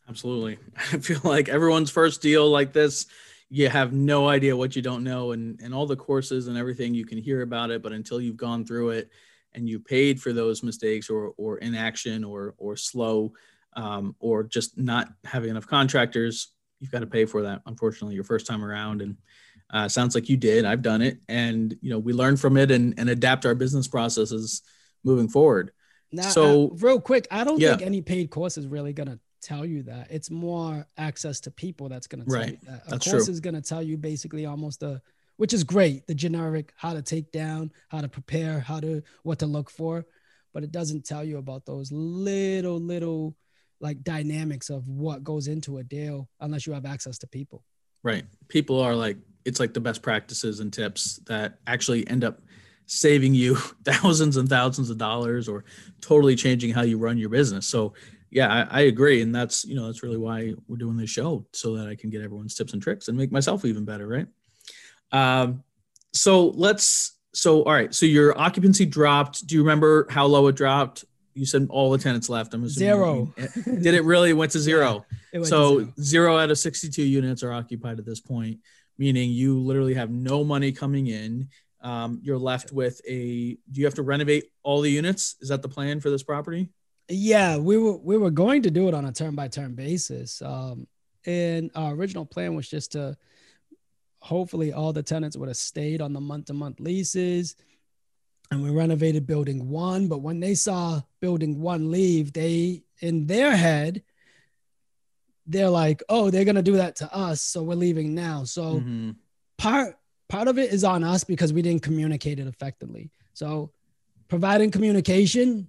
Absolutely, 0.09 0.59
I 0.77 0.99
feel 0.99 1.21
like 1.25 1.49
everyone's 1.49 1.91
first 1.91 2.23
deal 2.23 2.49
like 2.51 2.73
this 2.73 3.07
you 3.51 3.69
have 3.69 3.93
no 3.93 4.29
idea 4.29 4.57
what 4.57 4.77
you 4.77 4.81
don't 4.81 5.03
know 5.03 5.33
and 5.33 5.61
and 5.61 5.75
all 5.75 5.87
the 5.87 5.97
courses 5.97 6.47
and 6.47 6.57
everything 6.57 6.95
you 6.95 7.05
can 7.05 7.19
hear 7.19 7.43
about 7.43 7.71
it. 7.71 7.83
But 7.83 7.93
until 7.93 8.21
you've 8.21 8.37
gone 8.37 8.65
through 8.65 8.91
it 8.91 9.11
and 9.53 9.69
you 9.69 9.81
paid 9.81 10.23
for 10.23 10.33
those 10.33 10.63
mistakes 10.63 11.11
or 11.11 11.35
or 11.37 11.59
inaction 11.59 12.25
or 12.25 12.55
or 12.59 12.77
slow 12.77 13.33
um, 13.75 14.15
or 14.21 14.45
just 14.45 14.79
not 14.79 15.09
having 15.25 15.51
enough 15.51 15.67
contractors 15.67 16.53
you've 16.81 16.91
got 16.91 17.01
to 17.01 17.07
pay 17.07 17.25
for 17.27 17.43
that 17.43 17.63
unfortunately 17.67 18.15
your 18.15 18.25
first 18.25 18.47
time 18.47 18.65
around 18.65 19.03
and 19.03 19.17
Uh, 19.73 19.89
sounds 19.89 20.17
like 20.17 20.29
you 20.29 20.37
did. 20.37 20.65
I've 20.65 20.83
done 20.83 21.01
it, 21.01 21.21
and 21.29 21.77
you 21.81 21.91
know 21.91 21.99
we 22.01 22.13
learn 22.13 22.37
from 22.37 22.57
it 22.57 22.73
and, 22.73 22.93
and 22.99 23.09
adapt 23.09 23.47
our 23.47 23.55
business 23.55 23.87
processes 23.87 24.63
moving 25.05 25.29
forward. 25.29 25.71
Now, 26.11 26.29
So- 26.31 26.73
uh, 26.73 26.75
real 26.87 27.01
quick, 27.01 27.29
I 27.31 27.45
don't 27.45 27.61
Yeah. 27.61 27.77
think 27.77 27.83
any 27.87 28.03
paid 28.03 28.31
course 28.31 28.59
is 28.59 28.67
really 28.67 28.93
gonna 28.93 29.21
tell 29.41 29.65
you 29.65 29.85
that. 29.85 30.11
It's 30.11 30.29
more 30.29 30.89
access 30.97 31.39
to 31.43 31.53
people 31.53 31.89
that's 31.89 32.09
gonna 32.09 32.25
tell 32.25 32.35
Right. 32.35 32.51
you 32.61 32.67
that. 32.67 32.83
A 32.87 32.91
That's 32.91 33.09
course 33.09 33.27
true. 33.27 33.33
is 33.33 33.39
gonna 33.39 33.63
tell 33.63 33.81
you 33.81 33.97
basically 33.97 34.45
almost 34.45 34.83
a, 34.83 35.01
which 35.37 35.53
is 35.55 35.63
great, 35.63 36.05
the 36.09 36.17
generic 36.17 36.73
how 36.77 36.93
to 36.95 37.01
take 37.03 37.31
down, 37.31 37.71
how 37.91 38.01
to 38.01 38.09
prepare, 38.09 38.59
how 38.59 38.81
to 38.81 39.03
what 39.23 39.39
to 39.39 39.47
look 39.47 39.71
for, 39.71 40.05
but 40.53 40.65
it 40.65 40.73
doesn't 40.73 41.05
tell 41.05 41.23
you 41.23 41.39
about 41.39 41.65
those 41.65 41.93
little 41.93 42.81
little 42.81 43.37
like 43.81 44.03
dynamics 44.03 44.71
of 44.71 44.87
what 44.89 45.25
goes 45.25 45.49
into 45.49 45.79
a 45.79 45.83
deal 45.83 46.29
unless 46.41 46.67
you 46.67 46.73
have 46.73 46.85
access 46.85 47.19
to 47.19 47.27
people. 47.27 47.65
Right. 48.03 48.25
People 48.49 48.81
are 48.81 48.95
like, 48.95 49.17
it's 49.45 49.61
like 49.61 49.75
the 49.75 49.81
best 49.81 50.03
practices 50.03 50.61
and 50.61 50.73
tips 50.73 51.17
that 51.27 51.59
actually 51.67 52.07
end 52.09 52.25
up 52.25 52.41
saving 52.87 53.35
you 53.35 53.55
thousands 53.85 54.37
and 54.37 54.49
thousands 54.49 54.91
of 54.91 54.99
dollars 54.99 55.49
or 55.49 55.65
totally 56.01 56.37
changing 56.37 56.73
how 56.73 56.83
you 56.83 56.99
run 56.99 57.19
your 57.19 57.31
business. 57.31 57.67
So, 57.67 57.95
yeah, 58.31 58.67
I, 58.71 58.79
I 58.79 58.81
agree. 58.83 59.23
And 59.23 59.35
that's, 59.35 59.65
you 59.65 59.75
know, 59.75 59.87
that's 59.87 60.03
really 60.03 60.19
why 60.19 60.55
we're 60.69 60.77
doing 60.77 60.97
this 60.97 61.11
show 61.11 61.47
so 61.53 61.77
that 61.77 61.89
I 61.89 61.97
can 61.97 62.11
get 62.11 62.23
everyone's 62.23 62.55
tips 62.55 62.75
and 62.75 62.83
tricks 62.83 63.09
and 63.09 63.17
make 63.17 63.33
myself 63.33 63.65
even 63.65 63.85
better. 63.85 64.07
Right. 64.07 64.27
Um, 65.13 65.65
so 66.13 66.49
let's, 66.49 67.17
so, 67.33 67.63
all 67.63 67.73
right. 67.73 67.95
So 67.95 68.07
your 68.07 68.39
occupancy 68.39 68.87
dropped. 68.87 69.47
Do 69.47 69.55
you 69.55 69.63
remember 69.63 70.07
how 70.11 70.27
low 70.27 70.47
it 70.49 70.57
dropped? 70.57 71.05
You 71.35 71.47
said 71.47 71.67
all 71.71 71.91
the 71.91 71.99
tenants 71.99 72.29
left. 72.29 72.53
I'm 72.55 72.65
assuming. 72.65 72.89
Zero. 72.89 73.35
Did 73.65 73.95
it 73.95 74.05
really 74.05 74.33
went 74.33 74.53
to 74.53 74.59
zero? 74.71 75.05
It 75.33 75.39
went 75.39 75.45
to 75.47 75.51
So 75.51 75.79
zero. 75.79 75.93
zero 76.01 76.39
out 76.39 76.51
of 76.51 76.59
62 76.59 77.03
units 77.03 77.43
are 77.43 77.53
occupied 77.53 77.99
at 77.99 78.05
this 78.07 78.21
point, 78.21 78.59
meaning 78.99 79.31
you 79.31 79.59
literally 79.61 79.95
have 79.95 80.11
no 80.11 80.43
money 80.45 80.73
coming 80.73 81.07
in. 81.07 81.49
Um, 81.83 82.21
you're 82.23 82.39
left 82.39 82.73
with 82.73 83.01
a. 83.09 83.57
Do 83.71 83.81
you 83.81 83.85
have 83.87 83.95
to 83.95 84.03
renovate 84.03 84.45
all 84.63 84.81
the 84.83 84.91
units? 84.91 85.37
Is 85.41 85.49
that 85.49 85.63
the 85.63 85.69
plan 85.69 86.01
for 86.01 86.11
this 86.11 86.23
property? 86.23 86.69
Yeah, 87.09 87.57
we 87.57 87.79
were 87.79 87.97
we 87.97 88.17
were 88.19 88.31
going 88.31 88.63
to 88.63 88.71
do 88.71 88.87
it 88.89 88.95
on 88.95 89.05
a 89.07 89.13
turn 89.13 89.35
by 89.35 89.49
turn 89.49 89.75
basis. 89.75 90.43
Um, 90.43 90.87
and 91.27 91.71
our 91.75 91.93
original 91.95 92.27
plan 92.27 92.55
was 92.55 92.69
just 92.69 92.93
to 92.93 93.17
hopefully 94.21 94.73
all 94.73 94.93
the 94.93 95.03
tenants 95.03 95.37
would 95.37 95.49
have 95.49 95.57
stayed 95.57 96.01
on 96.03 96.13
the 96.13 96.21
month 96.21 96.47
to 96.47 96.53
month 96.53 96.81
leases. 96.81 97.57
And 98.51 98.63
we 98.63 98.71
renovated 98.71 99.27
building 99.27 99.69
one, 99.69 100.09
but 100.09 100.23
when 100.23 100.41
they 100.41 100.55
saw 100.55 101.01
building 101.21 101.61
one 101.61 101.91
leave, 101.91 102.33
they 102.33 102.83
in 103.01 103.27
their 103.27 103.57
head, 103.57 104.03
they're 105.47 105.71
like, 105.71 106.03
oh, 106.09 106.31
they're 106.31 106.45
gonna 106.45 106.63
do 106.63 106.77
that 106.77 106.97
to 106.97 107.15
us, 107.15 107.43
so 107.43 107.63
we're 107.63 107.75
leaving 107.75 108.15
now. 108.15 108.45
So 108.45 108.81
Mhm. 108.81 109.17
part 109.57 109.97
part 110.29 110.47
of 110.47 110.59
it 110.59 110.73
is 110.73 110.85
on 110.85 111.03
us 111.03 111.25
because 111.25 111.53
we 111.53 111.61
didn't 111.61 111.83
communicate 111.83 112.39
it 112.39 112.47
effectively. 112.47 113.11
So 113.33 113.73
providing 114.29 114.71
communication 114.71 115.69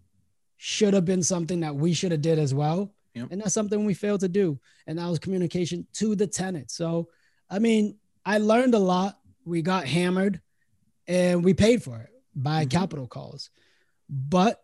should 0.58 0.94
have 0.94 1.06
been 1.06 1.24
something 1.24 1.62
that 1.62 1.76
we 1.76 1.94
should 1.94 2.12
have 2.12 2.22
did 2.22 2.38
as 2.38 2.54
well. 2.54 2.94
Yep. 3.16 3.30
And 3.32 3.42
that's 3.42 3.56
something 3.56 3.84
we 3.86 3.96
failed 3.96 4.20
to 4.20 4.30
do. 4.30 4.60
And 4.86 5.00
that 5.00 5.08
was 5.08 5.18
communication 5.18 5.88
to 5.94 6.16
the 6.16 6.28
tenant. 6.28 6.70
So 6.70 7.10
I 7.50 7.58
mean, 7.60 7.98
I 8.26 8.38
learned 8.38 8.76
a 8.76 8.80
lot. 8.80 9.20
We 9.46 9.62
got 9.64 9.86
hammered 9.88 10.42
and 11.08 11.44
we 11.44 11.54
paid 11.56 11.82
for 11.82 12.00
it 12.00 12.11
by 12.36 12.66
Mhm. 12.66 12.72
capital 12.72 13.08
calls. 13.08 13.50
But 14.10 14.64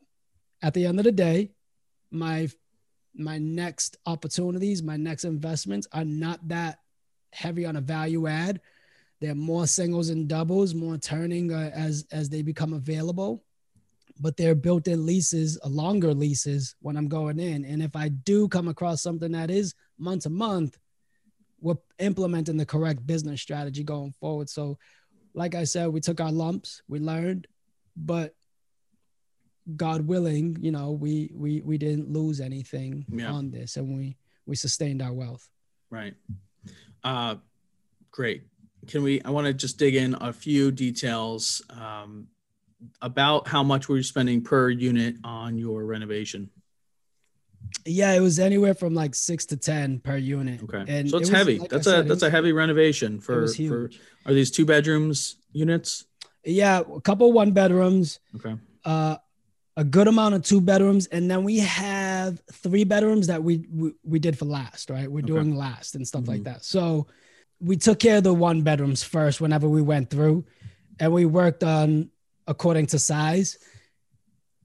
at 0.62 0.74
the 0.74 0.86
end 0.86 1.00
of 1.00 1.06
the 1.06 1.12
day, 1.12 1.52
my 2.12 2.50
my 3.20 3.40
next 3.40 3.98
opportunities, 4.06 4.84
my 4.84 4.96
next 4.96 5.26
investments 5.26 5.88
are 5.92 6.06
not 6.06 6.48
that 6.50 6.80
heavy 7.34 7.66
on 7.66 7.76
a 7.76 7.82
value 7.82 8.28
add. 8.28 8.62
They're 9.20 9.34
more 9.34 9.66
singles 9.66 10.10
and 10.10 10.28
doubles, 10.28 10.76
more 10.76 10.98
turning 10.98 11.52
uh, 11.52 11.72
as 11.74 12.06
as 12.12 12.30
they 12.30 12.44
become 12.44 12.74
available. 12.74 13.44
But 14.20 14.38
they're 14.38 14.56
built-in 14.56 15.06
leases, 15.06 15.60
uh, 15.64 15.70
longer 15.70 16.14
leases 16.14 16.76
when 16.80 16.98
I'm 16.98 17.08
going 17.08 17.40
in. 17.40 17.66
And 17.66 17.84
if 17.84 17.96
I 17.96 18.10
do 18.10 18.48
come 18.48 18.68
across 18.68 19.02
something 19.02 19.32
that 19.32 19.52
is 19.52 19.76
month 19.98 20.24
to 20.24 20.30
month, 20.30 20.78
we're 21.60 21.78
implementing 22.00 22.58
the 22.58 22.66
correct 22.66 23.06
business 23.06 23.42
strategy 23.42 23.84
going 23.84 24.14
forward. 24.14 24.50
So, 24.50 24.78
like 25.34 25.56
I 25.56 25.66
said, 25.66 25.90
we 25.90 26.02
took 26.02 26.20
our 26.20 26.32
lumps, 26.32 26.82
we 26.88 27.00
learned, 27.00 27.48
but 27.98 28.34
God 29.76 30.08
willing, 30.08 30.58
you 30.62 30.72
know, 30.72 30.92
we 30.92 31.32
we 31.34 31.62
we 31.62 31.78
didn't 31.78 32.10
lose 32.12 32.40
anything 32.40 33.06
Yeah. 33.12 33.32
on 33.32 33.52
this, 33.52 33.76
and 33.76 33.94
we 33.98 34.16
we 34.46 34.56
sustained 34.56 35.02
our 35.02 35.12
wealth. 35.14 35.50
Right. 35.90 36.14
Uh, 37.04 37.36
great. 38.12 38.44
Can 38.88 39.04
we? 39.04 39.22
I 39.24 39.32
want 39.32 39.48
to 39.48 39.54
just 39.54 39.78
dig 39.78 39.96
in 39.96 40.16
a 40.22 40.32
few 40.32 40.72
details 40.72 41.62
um, 41.70 42.28
about 43.02 43.48
how 43.48 43.64
much 43.64 43.90
we're 43.90 44.04
spending 44.04 44.42
per 44.42 44.70
unit 44.70 45.16
on 45.24 45.58
your 45.58 45.84
renovation. 45.84 46.50
Yeah, 47.86 48.14
it 48.14 48.22
was 48.22 48.40
anywhere 48.40 48.74
from 48.74 48.94
like 48.94 49.16
six 49.16 49.46
to 49.48 49.58
ten 49.58 50.00
per 50.00 50.16
unit. 50.16 50.64
Okay. 50.64 50.86
and 50.88 51.10
so 51.10 51.18
it's 51.18 51.28
heavy. 51.28 51.60
like 51.60 51.70
that's 51.70 51.84
said, 51.84 52.00
a 52.00 52.04
that's 52.04 52.22
was- 52.22 52.24
a 52.24 52.30
heavy 52.30 52.54
renovation 52.54 53.20
for 53.20 53.48
for. 53.50 53.90
Are 54.26 54.34
these 54.34 54.52
two 54.52 54.66
bedrooms 54.66 55.36
units? 55.52 56.06
Yeah, 56.48 56.80
a 56.96 57.02
couple 57.02 57.32
one 57.34 57.52
bedrooms, 57.52 58.20
Okay. 58.38 58.56
uh, 58.86 59.18
a 59.76 59.84
good 59.84 60.08
amount 60.08 60.34
of 60.34 60.44
two 60.44 60.62
bedrooms, 60.62 61.06
and 61.08 61.30
then 61.30 61.44
we 61.44 61.60
have 61.60 62.42
three 62.52 62.86
bedrooms 62.86 63.28
that 63.28 63.44
we 63.44 63.68
we, 63.72 63.92
we 64.04 64.18
did 64.18 64.38
for 64.38 64.46
last. 64.46 64.90
Right, 64.90 65.12
we're 65.12 65.20
Okay. 65.20 65.28
doing 65.28 65.56
last 65.56 65.96
and 65.96 66.08
stuff 66.08 66.24
Mhm. 66.24 66.28
like 66.28 66.44
that. 66.46 66.64
So 66.64 67.08
we 67.60 67.76
took 67.76 68.00
care 68.00 68.18
of 68.18 68.24
the 68.24 68.34
one 68.34 68.62
bedrooms 68.62 69.04
first 69.04 69.42
whenever 69.42 69.68
we 69.68 69.82
went 69.82 70.10
through, 70.10 70.46
and 71.00 71.12
we 71.14 71.26
worked 71.26 71.64
on 71.64 72.10
according 72.48 72.86
to 72.88 73.00
size. 73.00 73.58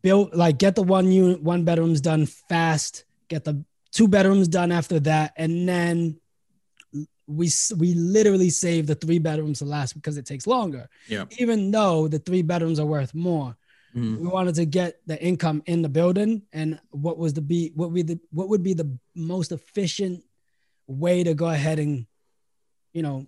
Built 0.02 0.34
like 0.34 0.58
get 0.58 0.76
the 0.76 0.82
one 0.82 1.10
unit, 1.10 1.42
one 1.42 1.64
bedrooms 1.64 2.00
done 2.00 2.26
fast. 2.26 3.04
Get 3.28 3.44
the 3.44 3.64
two 3.90 4.06
bedrooms 4.08 4.46
done 4.48 4.70
after 4.72 5.00
that, 5.00 5.32
and 5.36 5.68
then 5.68 6.20
we 7.26 7.50
we 7.76 7.94
literally 7.94 8.50
save 8.50 8.86
the 8.86 8.94
three 8.94 9.18
bedrooms 9.18 9.60
to 9.60 9.64
last 9.64 9.94
because 9.94 10.16
it 10.16 10.26
takes 10.26 10.46
longer. 10.46 10.88
Yeah. 11.08 11.24
Even 11.38 11.70
though 11.70 12.08
the 12.08 12.18
three 12.18 12.42
bedrooms 12.42 12.78
are 12.80 12.86
worth 12.86 13.14
more, 13.14 13.56
Mhm. 13.94 14.18
we 14.20 14.26
wanted 14.26 14.54
to 14.56 14.64
get 14.64 15.00
the 15.06 15.22
income 15.22 15.62
in 15.66 15.82
the 15.82 15.88
building 15.88 16.42
and 16.52 16.80
what 16.90 17.18
was 17.18 17.32
the 17.34 17.42
be 17.42 17.72
what 17.74 17.90
would 17.90 17.94
be 18.06 18.14
the 18.14 18.20
what 18.30 18.48
would 18.48 18.62
be 18.62 18.74
the 18.74 18.90
most 19.14 19.52
efficient 19.52 20.24
way 20.86 21.22
to 21.22 21.34
go 21.34 21.46
ahead 21.48 21.78
and 21.78 22.06
you 22.92 23.02
know 23.02 23.26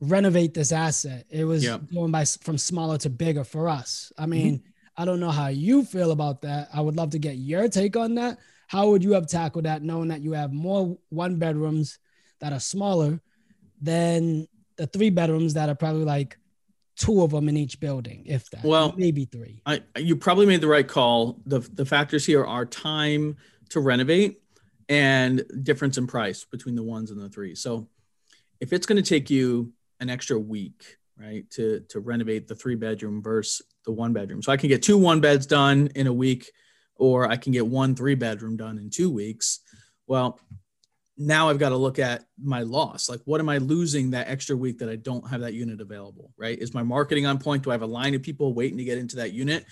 renovate 0.00 0.54
this 0.54 0.72
asset. 0.72 1.26
It 1.30 1.44
was 1.44 1.62
Yeah. 1.64 1.78
going 1.92 2.10
by 2.10 2.24
from 2.24 2.58
smaller 2.58 2.98
to 2.98 3.10
bigger 3.10 3.44
for 3.44 3.68
us. 3.68 4.12
I 4.18 4.26
mean, 4.26 4.62
I 4.96 5.04
don't 5.04 5.20
know 5.20 5.30
how 5.30 5.48
you 5.48 5.84
feel 5.84 6.10
about 6.10 6.42
that. 6.42 6.68
I 6.72 6.80
would 6.80 6.96
love 6.96 7.10
to 7.10 7.18
get 7.18 7.36
your 7.36 7.68
take 7.68 7.96
on 7.96 8.14
that. 8.16 8.38
How 8.66 8.90
would 8.90 9.04
you 9.04 9.12
have 9.12 9.26
tackled 9.26 9.64
that 9.64 9.82
knowing 9.82 10.08
that 10.08 10.20
you 10.22 10.32
have 10.32 10.52
more 10.52 10.98
one 11.08 11.36
bedrooms 11.36 11.98
that 12.42 12.52
are 12.52 12.60
smaller 12.60 13.20
than 13.80 14.46
the 14.76 14.86
three 14.86 15.10
bedrooms 15.10 15.54
that 15.54 15.68
are 15.68 15.74
probably 15.74 16.04
like 16.04 16.36
two 16.96 17.22
of 17.22 17.30
them 17.30 17.48
in 17.48 17.56
each 17.56 17.80
building, 17.80 18.24
if 18.26 18.50
that. 18.50 18.64
Well, 18.64 18.92
maybe 18.96 19.24
three. 19.24 19.62
I, 19.64 19.82
you 19.96 20.16
probably 20.16 20.44
made 20.44 20.60
the 20.60 20.66
right 20.66 20.86
call. 20.86 21.40
The, 21.46 21.60
the 21.60 21.86
factors 21.86 22.26
here 22.26 22.44
are 22.44 22.66
time 22.66 23.36
to 23.70 23.80
renovate 23.80 24.42
and 24.88 25.44
difference 25.62 25.96
in 25.96 26.06
price 26.06 26.44
between 26.44 26.74
the 26.74 26.82
ones 26.82 27.10
and 27.10 27.20
the 27.20 27.28
three. 27.28 27.54
So 27.54 27.88
if 28.60 28.72
it's 28.72 28.86
going 28.86 29.02
to 29.02 29.08
take 29.08 29.30
you 29.30 29.72
an 30.00 30.10
extra 30.10 30.38
week, 30.38 30.98
right, 31.16 31.48
to, 31.52 31.80
to 31.90 32.00
renovate 32.00 32.48
the 32.48 32.56
three 32.56 32.74
bedroom 32.74 33.22
versus 33.22 33.64
the 33.86 33.92
one 33.92 34.12
bedroom. 34.12 34.42
So 34.42 34.52
I 34.52 34.56
can 34.56 34.68
get 34.68 34.82
two 34.82 34.98
one 34.98 35.20
beds 35.20 35.46
done 35.46 35.90
in 35.94 36.08
a 36.08 36.12
week, 36.12 36.50
or 36.96 37.30
I 37.30 37.36
can 37.36 37.52
get 37.52 37.66
one 37.66 37.94
three 37.94 38.16
bedroom 38.16 38.56
done 38.56 38.78
in 38.78 38.90
two 38.90 39.10
weeks. 39.10 39.60
Well, 40.06 40.38
now 41.18 41.48
I've 41.48 41.58
got 41.58 41.70
to 41.70 41.76
look 41.76 41.98
at 41.98 42.24
my 42.42 42.62
loss. 42.62 43.08
Like, 43.08 43.20
what 43.24 43.40
am 43.40 43.48
I 43.48 43.58
losing 43.58 44.10
that 44.10 44.28
extra 44.28 44.56
week 44.56 44.78
that 44.78 44.88
I 44.88 44.96
don't 44.96 45.28
have 45.28 45.40
that 45.40 45.54
unit 45.54 45.80
available? 45.80 46.32
Right? 46.36 46.58
Is 46.58 46.74
my 46.74 46.82
marketing 46.82 47.26
on 47.26 47.38
point? 47.38 47.62
Do 47.62 47.70
I 47.70 47.74
have 47.74 47.82
a 47.82 47.86
line 47.86 48.14
of 48.14 48.22
people 48.22 48.54
waiting 48.54 48.78
to 48.78 48.84
get 48.84 48.98
into 48.98 49.16
that 49.16 49.32
unit? 49.32 49.64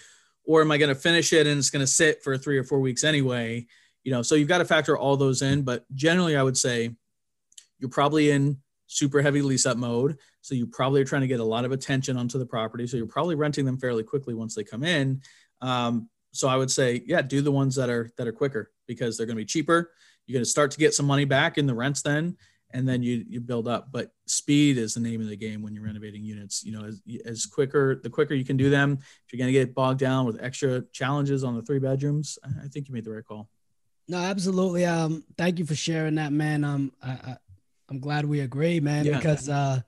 Or 0.45 0.61
am 0.61 0.71
I 0.71 0.79
going 0.79 0.95
to 0.95 1.01
finish 1.01 1.33
it 1.33 1.47
and 1.47 1.59
it's 1.59 1.71
going 1.71 1.85
to 1.85 1.91
sit 1.91 2.23
for 2.23 2.37
three 2.37 2.59
or 2.59 2.65
four 2.65 2.81
weeks 2.81 3.05
anyway? 3.05 3.67
You 4.05 4.13
know, 4.13 4.23
so 4.23 4.35
you've 4.35 4.49
got 4.49 4.59
to 4.59 4.65
factor 4.65 4.97
all 4.97 5.17
those 5.17 5.43
in. 5.43 5.63
But 5.63 5.85
generally, 5.95 6.37
I 6.37 6.43
would 6.43 6.57
say 6.57 6.95
you're 7.79 7.91
probably 7.91 8.31
in 8.31 8.59
super 8.87 9.23
heavy 9.23 9.41
lease 9.41 9.67
up 9.67 9.77
mode. 9.77 10.19
So 10.43 10.55
you 10.55 10.67
probably 10.67 11.01
are 11.01 11.05
trying 11.05 11.23
to 11.23 11.29
get 11.29 11.41
a 11.41 11.45
lot 11.45 11.65
of 11.65 11.73
attention 11.73 12.17
onto 12.17 12.39
the 12.39 12.47
property. 12.47 12.87
So 12.87 12.97
you're 12.97 13.07
probably 13.07 13.35
renting 13.35 13.65
them 13.65 13.79
fairly 13.79 14.03
quickly 14.03 14.35
once 14.35 14.55
they 14.55 14.65
come 14.65 14.83
in. 14.83 15.23
Um, 15.61 16.09
so 16.33 16.49
I 16.49 16.57
would 16.57 16.71
say, 16.71 17.03
yeah, 17.07 17.23
do 17.23 17.41
the 17.41 17.53
ones 17.53 17.77
that 17.77 17.91
are 17.91 18.11
that 18.17 18.27
are 18.27 18.33
quicker 18.33 18.73
because 18.87 19.17
they're 19.17 19.27
going 19.27 19.37
to 19.37 19.43
be 19.43 19.47
cheaper. 19.47 19.91
You're 20.27 20.35
going 20.39 20.45
to 20.45 20.51
start 20.51 20.71
to 20.73 20.79
get 20.79 20.95
some 20.95 21.07
money 21.07 21.25
back 21.25 21.59
in 21.59 21.67
the 21.67 21.75
rents 21.75 22.03
then, 22.03 22.37
and 22.73 22.89
then 22.89 23.03
you 23.03 23.25
you 23.29 23.41
build 23.41 23.67
up. 23.67 23.89
But 23.91 24.13
speed 24.27 24.79
is 24.79 24.95
the 24.95 25.01
name 25.01 25.21
of 25.21 25.29
the 25.29 25.37
game 25.37 25.63
when 25.63 25.75
you're 25.75 25.85
renovating 25.85 26.23
units. 26.23 26.63
You 26.65 26.73
know, 26.73 26.85
as, 26.85 27.03
as 27.25 27.47
quicker 27.47 28.01
the 28.03 28.11
quicker 28.11 28.35
you 28.35 28.45
can 28.45 28.57
do 28.57 28.71
them. 28.71 28.99
If 29.01 29.33
you're 29.33 29.39
going 29.39 29.53
to 29.53 29.59
get 29.59 29.75
bogged 29.75 29.99
down 30.01 30.27
with 30.27 30.41
extra 30.41 30.83
challenges 30.93 31.43
on 31.45 31.57
the 31.57 31.63
three 31.63 31.79
bedrooms, 31.81 32.39
I 32.45 32.69
think 32.69 32.89
you 32.89 32.95
made 32.95 33.05
the 33.05 33.13
right 33.13 33.25
call. 33.25 33.49
No, 34.09 34.19
absolutely. 34.19 34.85
Um, 34.87 35.25
thank 35.39 35.59
you 35.59 35.65
for 35.65 35.75
sharing 35.77 36.17
that, 36.17 36.33
man. 36.33 36.65
Um, 36.65 36.93
I, 37.03 37.11
I 37.11 37.37
I'm 37.89 37.99
glad 37.99 38.25
we 38.25 38.41
agree, 38.41 38.79
man, 38.81 39.05
Yeah. 39.05 39.17
because 39.17 39.49
uh, 39.49 39.81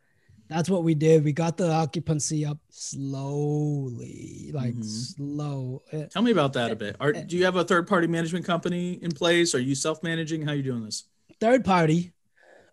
That's 0.52 0.68
what 0.68 0.84
we 0.84 0.94
did. 0.94 1.24
We 1.24 1.32
got 1.32 1.56
the 1.56 1.70
occupancy 1.72 2.44
up 2.44 2.58
slowly, 2.68 4.50
like 4.52 4.74
Mhm. 4.74 4.84
slow. 4.84 5.82
Uh, 5.90 6.04
Tell 6.10 6.20
me 6.22 6.30
about 6.30 6.52
that 6.54 6.70
a 6.70 6.76
bit. 6.76 6.94
Are, 7.00 7.12
do 7.12 7.36
you 7.38 7.44
have 7.46 7.56
a 7.56 7.64
third 7.64 7.86
party 7.86 8.06
management 8.06 8.44
company 8.44 8.94
in 9.02 9.12
place? 9.12 9.54
Are 9.54 9.60
you 9.60 9.74
self 9.74 10.02
managing? 10.02 10.42
How 10.42 10.52
are 10.52 10.56
you 10.56 10.62
doing 10.62 10.84
this? 10.84 11.04
third 11.40 11.64
party 11.64 12.12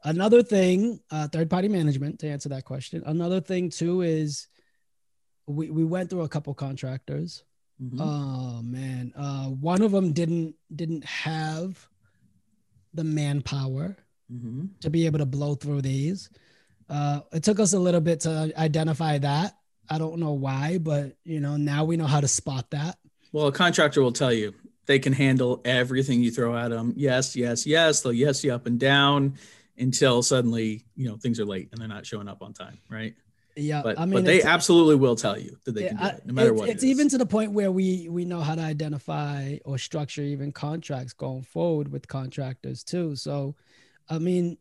another 0.04 0.44
thing 0.44 1.00
uh, 1.10 1.28
third 1.30 1.50
party 1.50 1.68
management 1.68 2.20
to 2.20 2.28
answer 2.28 2.50
that 2.50 2.64
question 2.66 3.02
another 3.08 3.42
thing 3.42 3.68
too 3.68 4.02
is 4.02 4.48
we, 5.48 5.72
we 5.72 5.84
went 5.84 6.08
through 6.08 6.22
a 6.22 6.30
couple 6.30 6.54
contractors 6.54 7.44
Mhm. 7.82 7.98
oh 8.00 8.62
man 8.62 9.12
uh, 9.16 9.48
one 9.48 9.82
of 9.82 9.92
them 9.92 10.12
didn't 10.14 10.54
didn't 10.76 11.04
have 11.04 11.90
the 12.94 13.04
manpower 13.04 13.98
Mhm. 14.32 14.70
to 14.82 14.90
be 14.92 15.08
able 15.08 15.18
to 15.20 15.26
blow 15.26 15.56
through 15.56 15.82
these 15.82 16.30
uh, 16.90 17.22
it 17.32 17.44
took 17.44 17.60
us 17.60 17.74
a 17.74 17.80
little 17.80 18.02
bit 18.02 18.22
to 18.22 18.52
identify 18.58 19.18
that 19.18 19.56
i 19.90 19.98
don't 19.98 20.20
know 20.20 20.34
why 20.34 20.78
but 20.78 21.16
you 21.24 21.40
know 21.40 21.56
now 21.58 21.84
we 21.86 21.98
know 21.98 22.08
how 22.08 22.20
to 22.20 22.28
spot 22.28 22.70
that 22.72 22.98
Well, 23.32 23.48
a 23.48 23.52
contractor 23.52 24.02
will 24.02 24.12
tell 24.12 24.34
you 24.34 24.54
they 24.86 24.98
can 25.00 25.14
handle 25.14 25.62
everything 25.66 26.20
you 26.24 26.32
throw 26.32 26.58
at 26.58 26.70
them. 26.70 26.94
Yes, 26.98 27.36
yes, 27.36 27.68
yes. 27.68 28.02
They'll 28.02 28.12
yes 28.12 28.44
you 28.44 28.52
up 28.54 28.66
and 28.66 28.80
down 28.80 29.38
until 29.78 30.24
suddenly 30.24 30.84
you 30.96 31.08
know 31.08 31.16
things 31.18 31.40
are 31.40 31.46
late 31.46 31.70
and 31.72 31.80
they're 31.80 31.88
not 31.88 32.06
showing 32.08 32.28
up 32.28 32.42
on 32.42 32.54
time, 32.54 32.80
right? 32.90 33.14
yeah 33.56 33.82
But 33.84 34.00
i 34.00 34.06
mean 34.06 34.14
but 34.24 34.26
they 34.26 34.42
absolutely 34.42 34.96
will 34.96 35.16
tell 35.16 35.38
you 35.38 35.58
that 35.66 35.74
they 35.74 35.84
Yeah, 35.84 35.90
can 35.90 35.98
do 35.98 36.06
it, 36.06 36.26
no 36.26 36.34
matter 36.34 36.52
it's, 36.52 36.60
what. 36.60 36.70
It's 36.70 36.84
is. 36.84 36.90
even 36.90 37.10
to 37.10 37.18
the 37.18 37.26
point 37.26 37.52
where 37.52 37.72
we 37.72 38.08
we 38.10 38.26
know 38.26 38.42
how 38.42 38.56
to 38.56 38.62
identify 38.62 39.58
or 39.66 39.78
structure 39.78 40.24
even 40.24 40.52
contracts 40.52 41.14
going 41.14 41.44
forward 41.44 41.92
with 41.92 42.08
contractors 42.08 42.84
too. 42.84 43.16
So, 43.16 43.56
I 44.10 44.18
mean, 44.18 44.58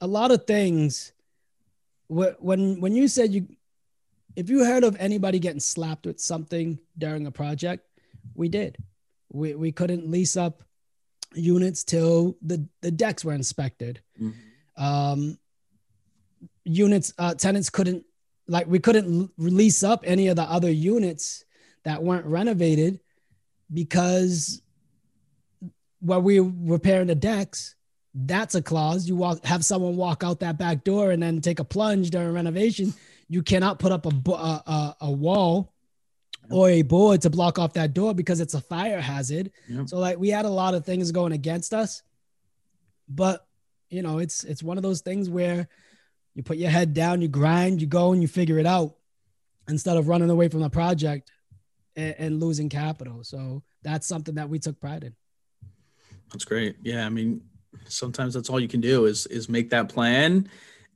a 0.00 0.06
lot 0.06 0.30
of 0.32 0.44
things. 0.46 1.12
Wh- 2.08 2.40
When 2.40 2.80
when 2.80 2.94
you 2.94 3.08
said 3.08 3.32
you, 3.32 3.46
if 4.34 4.50
you 4.50 4.64
heard 4.64 4.84
of 4.84 4.96
anybody 4.98 5.38
getting 5.38 5.60
slapped 5.60 6.06
with 6.06 6.20
something 6.20 6.78
during 6.98 7.26
a 7.26 7.30
project, 7.30 7.86
we 8.34 8.48
did. 8.48 8.76
We 9.32 9.54
we 9.54 9.72
couldn't 9.72 10.10
lease 10.10 10.36
up 10.36 10.62
units 11.34 11.84
till 11.84 12.36
the 12.42 12.66
the 12.82 12.90
decks 12.90 13.24
were 13.24 13.34
inspected 13.34 14.00
Mhm. 14.20 14.32
um, 14.76 15.38
units 16.64 17.12
uh, 17.18 17.34
tenants 17.34 17.70
couldn't 17.70 18.04
like 18.48 18.66
we 18.66 18.78
couldn't 18.78 19.30
release 19.36 19.82
up 19.82 20.02
any 20.06 20.28
of 20.28 20.36
the 20.36 20.42
other 20.42 20.70
units 20.70 21.44
that 21.84 22.02
weren't 22.02 22.26
renovated 22.26 23.00
because 23.72 24.62
while 26.00 26.20
we 26.22 26.40
were 26.40 26.52
repairing 26.74 27.06
the 27.08 27.14
decks 27.14 27.75
that's 28.24 28.54
a 28.54 28.62
clause. 28.62 29.08
You 29.08 29.16
walk 29.16 29.44
have 29.44 29.64
someone 29.64 29.96
walk 29.96 30.24
out 30.24 30.40
that 30.40 30.58
back 30.58 30.84
door 30.84 31.10
and 31.10 31.22
then 31.22 31.40
take 31.40 31.58
a 31.58 31.64
plunge 31.64 32.10
during 32.10 32.32
renovation. 32.32 32.94
You 33.28 33.42
cannot 33.42 33.78
put 33.78 33.92
up 33.92 34.06
a 34.06 34.30
a, 34.30 34.96
a, 35.02 35.10
wall 35.10 35.72
or 36.50 36.70
a 36.70 36.82
board 36.82 37.22
to 37.22 37.30
block 37.30 37.58
off 37.58 37.74
that 37.74 37.92
door 37.92 38.14
because 38.14 38.40
it's 38.40 38.54
a 38.54 38.60
fire 38.60 39.00
hazard. 39.00 39.50
Yep. 39.68 39.88
so 39.88 39.98
like 39.98 40.18
we 40.18 40.30
had 40.30 40.44
a 40.44 40.50
lot 40.50 40.74
of 40.74 40.84
things 40.84 41.10
going 41.10 41.32
against 41.32 41.74
us 41.74 42.02
but 43.08 43.46
you 43.90 44.02
know 44.02 44.18
it's 44.18 44.44
it's 44.44 44.62
one 44.62 44.76
of 44.76 44.82
those 44.82 45.00
things 45.00 45.28
where 45.30 45.68
you 46.34 46.42
put 46.42 46.56
your 46.56 46.70
head 46.70 46.92
down 46.92 47.22
you 47.22 47.28
grind 47.28 47.80
you 47.80 47.86
go 47.86 48.12
and 48.12 48.22
you 48.22 48.28
figure 48.28 48.58
it 48.58 48.66
out 48.66 48.96
instead 49.68 49.96
of 49.96 50.08
running 50.08 50.30
away 50.30 50.48
from 50.48 50.60
the 50.60 50.70
project 50.70 51.30
and, 51.96 52.14
and 52.18 52.40
losing 52.40 52.68
capital. 52.68 53.24
So 53.24 53.62
that's 53.82 54.06
something 54.06 54.36
that 54.36 54.48
we 54.48 54.58
took 54.58 54.78
pride 54.80 55.04
in. 55.04 55.14
That's 56.32 56.44
great. 56.44 56.76
Yeah, 56.82 57.06
I 57.06 57.08
mean, 57.08 57.42
sometimes 57.88 58.34
that's 58.34 58.50
all 58.50 58.60
you 58.60 58.68
can 58.68 58.80
do 58.80 59.06
is 59.06 59.26
is 59.26 59.48
make 59.48 59.70
that 59.70 59.88
plan. 59.88 60.48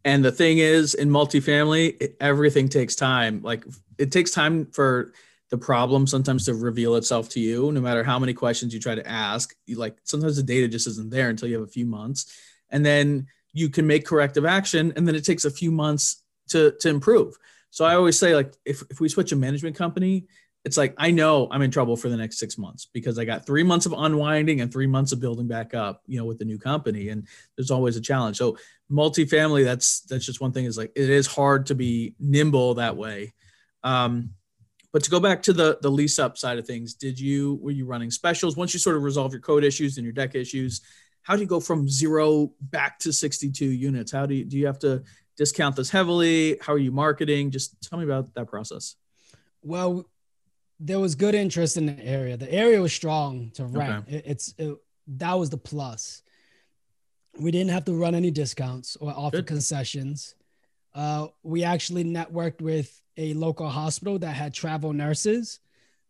And 0.05 0.25
the 0.25 0.33
thing 0.33 0.59
is, 0.59 0.95
in 0.95 1.11
multifamily, 1.11 1.97
it, 2.01 2.17
everything 2.21 2.69
takes 2.69 2.95
time. 2.95 3.43
Like 3.43 3.65
it 3.99 4.11
takes 4.13 4.31
time 4.31 4.67
for 4.67 5.13
the 5.51 5.59
problem 5.59 6.07
sometimes 6.07 6.47
to 6.47 6.55
reveal 6.55 6.95
itself 6.97 7.29
to 7.31 7.41
you. 7.41 7.71
No 7.73 7.81
matter 7.81 8.05
how 8.05 8.19
many 8.19 8.33
questions 8.33 8.73
you 8.73 8.81
try 8.81 8.95
to 8.95 9.07
ask, 9.07 9.55
you 9.67 9.77
like 9.77 9.99
sometimes 10.05 10.37
the 10.37 10.43
data 10.43 10.69
just 10.69 10.87
isn't 10.87 11.11
there 11.11 11.29
until 11.29 11.49
you 11.49 11.55
have 11.59 11.69
a 11.69 11.71
few 11.71 11.87
months, 11.87 12.39
and 12.71 12.85
then 12.87 13.27
you 13.53 13.69
can 13.69 13.87
make 13.87 14.07
corrective 14.07 14.47
action, 14.47 14.93
and 14.97 15.07
then 15.07 15.15
it 15.15 15.25
takes 15.25 15.45
a 15.45 15.51
few 15.51 15.71
months 15.71 16.23
to 16.51 16.73
to 16.81 16.89
improve. 16.89 17.37
So 17.71 17.85
I 17.85 17.95
always 17.95 18.19
say, 18.19 18.35
like, 18.35 18.55
if 18.65 18.83
if 18.91 19.01
we 19.01 19.09
switch 19.09 19.33
a 19.33 19.37
management 19.37 19.77
company, 19.77 20.27
it's 20.65 20.77
like 20.77 20.95
I 20.99 21.11
know 21.11 21.49
I'm 21.51 21.63
in 21.63 21.71
trouble 21.71 21.97
for 21.97 22.09
the 22.09 22.17
next 22.17 22.39
six 22.39 22.59
months 22.59 22.87
because 22.93 23.19
I 23.19 23.25
got 23.25 23.47
three 23.47 23.63
months 23.63 23.87
of 23.87 23.95
unwinding 23.97 24.61
and 24.61 24.71
three 24.71 24.87
months 24.87 25.13
of 25.13 25.21
building 25.21 25.49
back 25.49 25.73
up, 25.75 26.03
you 26.07 26.19
know, 26.19 26.27
with 26.27 26.39
the 26.39 26.45
new 26.45 26.59
company. 26.59 27.09
And 27.09 27.27
there's 27.57 27.71
always 27.71 27.97
a 27.97 28.01
challenge. 28.01 28.37
So 28.37 28.59
multifamily, 28.91 29.65
that's 29.65 30.01
that's 30.03 30.27
just 30.27 30.41
one 30.41 30.53
thing 30.53 30.67
is 30.67 30.77
like 30.77 30.93
it 30.95 31.09
is 31.09 31.27
hard 31.27 31.67
to 31.67 31.75
be 31.75 32.15
nimble 32.19 32.75
that 32.75 32.97
way. 32.97 33.33
Um, 33.83 34.31
but 34.93 35.03
to 35.05 35.11
go 35.11 35.19
back 35.19 35.43
to 35.45 35.55
the 35.55 35.79
the 35.81 35.91
lease 35.91 36.19
up 36.19 36.37
side 36.37 36.59
of 36.59 36.67
things, 36.67 36.95
did 36.95 37.19
you 37.19 37.59
were 37.63 37.71
you 37.71 37.87
running 37.87 38.11
specials 38.11 38.57
once 38.57 38.75
you 38.75 38.81
sort 38.81 38.97
of 38.97 39.03
resolve 39.03 39.33
your 39.33 39.41
code 39.41 39.65
issues 39.65 39.97
and 39.97 40.05
your 40.05 40.13
deck 40.13 40.35
issues? 40.35 40.83
How 41.23 41.37
do 41.37 41.43
you 41.43 41.49
go 41.49 41.61
from 41.61 41.89
zero 41.89 42.53
back 42.61 42.99
to 43.01 43.13
62 43.13 43.65
units? 43.65 44.13
How 44.13 44.27
do 44.27 44.35
you 44.35 44.45
do 44.45 44.59
you 44.59 44.67
have 44.67 44.79
to 44.81 45.05
discount 45.39 45.77
this 45.77 45.89
heavily? 45.89 46.59
How 46.61 46.75
are 46.75 46.79
you 46.79 46.93
marketing? 46.93 47.51
Just 47.51 47.81
tell 47.81 47.99
me 47.99 48.05
about 48.05 48.35
that 48.35 48.49
process. 48.49 48.97
well 49.63 50.07
there 50.83 50.99
was 50.99 51.15
good 51.15 51.35
interest 51.35 51.77
in 51.77 51.87
the 51.87 52.05
area 52.05 52.37
the 52.37 52.51
area 52.53 52.81
was 52.81 52.93
strong 52.93 53.51
to 53.53 53.65
rent 53.67 54.07
it, 54.09 54.25
it's 54.27 54.55
it, 54.59 54.75
that 55.07 55.35
was 55.35 55.51
the 55.51 55.59
plus 55.59 56.23
we 57.39 57.51
didn't 57.51 57.71
have 57.71 57.85
to 57.85 57.93
run 57.93 58.15
any 58.15 58.31
discounts 58.31 58.97
or 58.97 59.11
offer 59.11 59.37
Good. 59.39 59.47
concessions 59.47 60.35
uh, 60.95 61.29
we 61.43 61.63
actually 61.63 62.03
networked 62.03 62.61
with 62.61 63.01
a 63.17 63.35
local 63.35 63.69
hospital 63.69 64.19
that 64.19 64.35
had 64.35 64.53
travel 64.55 64.93
nurses 64.93 65.61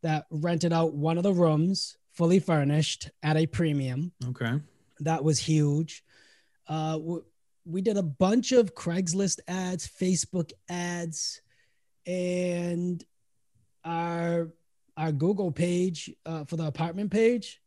that 0.03 0.25
rented 0.31 0.73
out 0.73 0.95
one 0.95 1.19
of 1.19 1.23
the 1.25 1.33
rooms 1.35 1.99
fully 2.13 2.39
furnished 2.39 3.11
at 3.23 3.37
a 3.37 3.47
premium 3.47 4.13
Okay. 4.29 4.59
that 5.01 5.23
was 5.23 5.39
huge. 5.39 6.03
Uh, 6.67 6.99
we 7.67 7.83
did 7.83 7.97
a 7.99 8.03
bunch 8.03 8.53
of 8.53 8.75
Craigslist 8.75 9.41
ads, 9.49 9.87
Facebook 9.87 10.53
ads, 10.69 11.43
and 12.07 13.05
our 13.85 14.49
our 15.01 15.13
Google 15.13 15.51
page 15.51 16.11
uh, 16.27 16.45
for 16.45 16.57
the 16.57 16.67
apartment 16.67 17.11
page. 17.11 17.61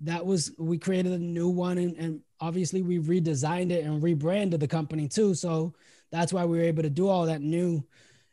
That 0.00 0.26
was 0.26 0.52
we 0.58 0.76
created 0.76 1.12
a 1.12 1.18
new 1.18 1.48
one, 1.48 1.78
and, 1.78 1.96
and 1.96 2.20
obviously 2.40 2.82
we 2.82 2.98
redesigned 2.98 3.70
it 3.70 3.84
and 3.84 4.02
rebranded 4.02 4.60
the 4.60 4.68
company 4.68 5.08
too. 5.08 5.34
So 5.34 5.74
that's 6.10 6.32
why 6.32 6.44
we 6.44 6.58
were 6.58 6.64
able 6.64 6.82
to 6.82 6.90
do 6.90 7.08
all 7.08 7.26
that 7.26 7.40
new 7.40 7.86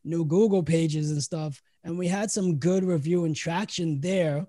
new 0.03 0.25
Google 0.25 0.63
pages 0.63 1.11
and 1.11 1.23
stuff. 1.23 1.61
And 1.83 1.97
we 1.97 2.07
had 2.07 2.31
some 2.31 2.57
good 2.57 2.83
review 2.83 3.25
and 3.25 3.35
traction 3.35 4.01
there, 4.01 4.47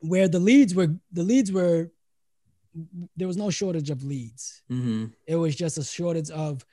where 0.00 0.28
the 0.28 0.38
leads 0.38 0.74
were 0.74 0.94
the 1.10 1.24
leads 1.24 1.50
were 1.50 1.90
there 3.16 3.26
was 3.26 3.38
no 3.38 3.50
shortage 3.50 3.90
of 3.90 4.04
leads. 4.04 4.62
Mm-hmm. 4.70 5.06
It 5.26 5.36
was 5.36 5.56
just 5.56 5.78
a 5.78 5.82
shortage 5.82 6.30
of 6.30 6.64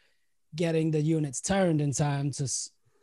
getting 0.53 0.91
the 0.91 1.01
units 1.01 1.41
turned 1.41 1.79
in 1.79 1.93
time 1.93 2.29
to 2.31 2.47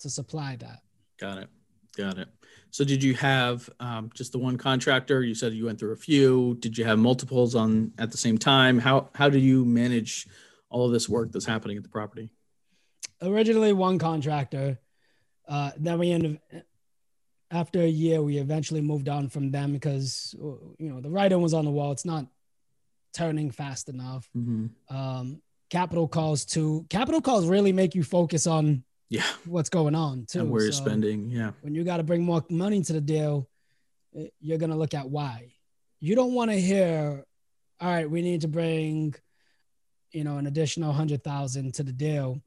to 0.00 0.10
supply 0.10 0.56
that. 0.60 0.80
Got 1.18 1.38
it. 1.38 1.48
Got 1.96 2.18
it. 2.18 2.28
So 2.70 2.84
did 2.84 3.02
you 3.02 3.14
have 3.14 3.68
um, 3.80 4.10
just 4.14 4.32
the 4.32 4.38
one 4.38 4.56
contractor? 4.56 5.22
You 5.22 5.34
said 5.34 5.52
you 5.52 5.66
went 5.66 5.78
through 5.78 5.92
a 5.92 5.96
few. 5.96 6.56
Did 6.58 6.78
you 6.78 6.84
have 6.86 6.98
multiples 6.98 7.54
on 7.54 7.92
at 7.98 8.10
the 8.10 8.16
same 8.16 8.38
time? 8.38 8.78
How 8.78 9.10
how 9.14 9.28
do 9.28 9.38
you 9.38 9.64
manage 9.64 10.26
all 10.70 10.86
of 10.86 10.92
this 10.92 11.08
work 11.08 11.32
that's 11.32 11.44
happening 11.44 11.76
at 11.76 11.82
the 11.82 11.90
property? 11.90 12.30
Originally, 13.20 13.74
one 13.74 13.98
contractor. 13.98 14.80
Uh, 15.46 15.72
then 15.76 15.98
we 15.98 16.10
ended. 16.12 16.40
After 17.50 17.82
a 17.82 17.86
year, 17.86 18.22
we 18.22 18.38
eventually 18.38 18.80
moved 18.80 19.10
on 19.10 19.28
from 19.28 19.50
them 19.50 19.72
because 19.72 20.34
you 20.78 20.88
know 20.88 21.02
the 21.02 21.10
writing 21.10 21.42
was 21.42 21.52
on 21.52 21.66
the 21.66 21.70
wall. 21.70 21.92
It's 21.92 22.06
not 22.06 22.26
turning 23.12 23.50
fast 23.50 23.90
enough. 23.90 24.30
Mm-hmm. 24.34 24.96
Um, 24.96 25.42
capital 25.68 26.08
calls 26.08 26.46
too. 26.46 26.86
Capital 26.88 27.20
calls 27.20 27.46
really 27.46 27.72
make 27.72 27.94
you 27.94 28.02
focus 28.02 28.46
on 28.46 28.82
Yeah, 29.12 29.26
what's 29.44 29.68
going 29.68 29.94
on 29.94 30.24
too. 30.26 30.40
and 30.40 30.50
where 30.50 30.62
you're 30.62 30.72
So- 30.72 30.84
spending. 30.84 31.30
Yeah, 31.30 31.52
when 31.60 31.74
you 31.74 31.84
got 31.84 31.98
to 31.98 32.02
bring 32.02 32.22
more 32.22 32.42
money 32.48 32.80
to 32.82 32.92
the 32.94 33.00
deal, 33.00 33.46
eh, 34.16 34.28
you're 34.40 34.58
going 34.58 34.70
to 34.70 34.76
look 34.76 34.94
at 34.94 35.08
why. 35.10 35.52
You 36.00 36.14
don't 36.14 36.32
want 36.34 36.50
to 36.50 36.58
hear, 36.60 37.24
all 37.80 37.90
right, 37.90 38.10
we 38.10 38.22
need 38.22 38.40
to 38.40 38.48
bring, 38.48 39.14
you 40.12 40.24
know, 40.24 40.38
an 40.38 40.46
additional 40.46 40.88
100,000 40.90 41.74
to 41.74 41.82
the 41.82 41.92
deal. 41.92 42.40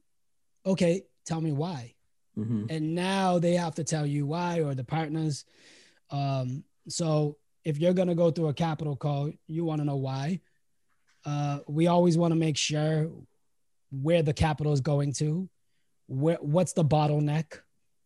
Okay, 0.64 1.02
tell 1.24 1.40
me 1.40 1.52
why. 1.52 1.94
mm-hmm. 2.36 2.66
And 2.68 2.94
now 2.94 3.38
they 3.38 3.54
have 3.54 3.76
to 3.76 3.84
tell 3.84 4.04
you 4.04 4.26
why 4.26 4.60
or 4.60 4.74
the 4.74 4.84
partners. 4.84 5.44
Um, 6.10 6.64
so 6.88 7.38
if 7.64 7.78
you're 7.78 7.94
going 7.94 8.08
to 8.08 8.14
go 8.14 8.30
through 8.32 8.48
a 8.48 8.54
capital 8.54 8.96
call, 8.96 9.30
you 9.46 9.64
want 9.64 9.80
to 9.80 9.84
know 9.86 9.96
why. 9.96 10.40
Uh, 11.24 11.60
we 11.66 11.86
always 11.86 12.18
want 12.18 12.32
to 12.32 12.36
make 12.46 12.56
sure 12.56 13.10
where 13.90 14.22
the 14.22 14.34
capital 14.34 14.72
is 14.72 14.80
going 14.80 15.12
to, 15.14 15.48
where, 16.06 16.38
what's 16.40 16.72
the 16.72 16.84
bottleneck, 16.84 17.60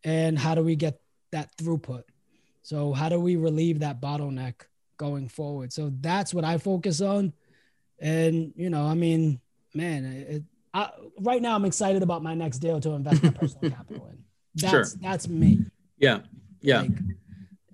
and 0.05 0.39
how 0.39 0.55
do 0.55 0.63
we 0.63 0.77
get 0.77 1.01
that 1.33 1.57
throughput. 1.57 2.03
So 2.63 2.93
how 2.93 3.09
do 3.09 3.19
we 3.19 3.37
relieve 3.37 3.81
that 3.81 4.01
bottleneck 4.01 4.55
going 4.97 5.29
forward? 5.29 5.73
So 5.73 5.93
that's 6.01 6.35
what 6.35 6.45
I 6.45 6.59
focus 6.59 7.01
on. 7.01 7.33
And 7.99 8.53
you 8.57 8.71
know, 8.71 8.87
I 8.87 8.95
mean, 8.95 9.41
man, 9.75 10.05
it, 10.05 10.43
I, 10.73 10.91
right 11.21 11.43
now 11.43 11.55
I'm 11.55 11.65
excited 11.65 12.03
about 12.03 12.23
my 12.23 12.35
next 12.35 12.59
deal 12.59 12.81
to 12.81 12.91
invest 12.91 13.23
my 13.23 13.31
personal 13.31 13.71
capital 13.77 14.07
in. 14.09 14.25
That's 14.55 14.71
Sure. 14.71 15.01
that's 15.01 15.29
me. 15.29 15.61
Yeah. 15.99 16.21
Yeah. 16.61 16.83
Like, 16.83 16.91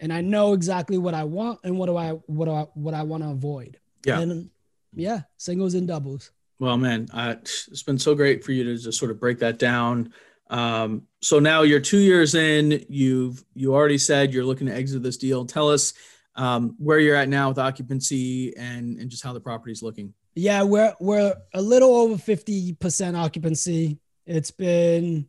and 0.00 0.12
I 0.12 0.20
know 0.20 0.52
exactly 0.52 0.98
what 0.98 1.14
I 1.14 1.24
want 1.24 1.60
and 1.64 1.78
what 1.78 1.86
do 1.86 1.96
I 1.96 2.10
what 2.10 2.46
do 2.46 2.52
I 2.52 2.62
what 2.74 2.94
I 2.94 3.02
want 3.02 3.22
to 3.22 3.30
avoid. 3.30 3.78
Yeah. 4.04 4.20
And 4.20 4.50
yeah, 4.92 5.22
singles 5.36 5.74
and 5.74 5.86
doubles. 5.88 6.30
Well, 6.58 6.76
man, 6.78 7.08
it's 7.14 7.82
been 7.82 7.98
so 7.98 8.14
great 8.14 8.44
for 8.44 8.52
you 8.52 8.64
to 8.64 8.76
just 8.78 8.98
sort 8.98 9.10
of 9.10 9.20
break 9.20 9.40
that 9.40 9.58
down. 9.58 10.12
Um, 10.48 11.02
so 11.20 11.38
now 11.38 11.62
you're 11.62 11.80
two 11.80 11.98
years 11.98 12.34
in. 12.34 12.84
You've 12.88 13.44
you 13.54 13.74
already 13.74 13.98
said 13.98 14.32
you're 14.32 14.44
looking 14.44 14.68
to 14.68 14.74
exit 14.74 15.02
this 15.02 15.16
deal. 15.16 15.44
Tell 15.44 15.70
us 15.70 15.92
um, 16.34 16.74
where 16.78 16.98
you're 16.98 17.16
at 17.16 17.28
now 17.28 17.48
with 17.48 17.58
occupancy 17.58 18.56
and 18.56 18.98
and 18.98 19.10
just 19.10 19.24
how 19.24 19.32
the 19.32 19.40
property's 19.40 19.82
looking. 19.82 20.14
Yeah, 20.34 20.62
we're 20.62 20.94
we're 21.00 21.34
a 21.54 21.62
little 21.62 21.94
over 21.96 22.14
50% 22.14 23.18
occupancy. 23.18 23.98
It's 24.26 24.50
been 24.50 25.28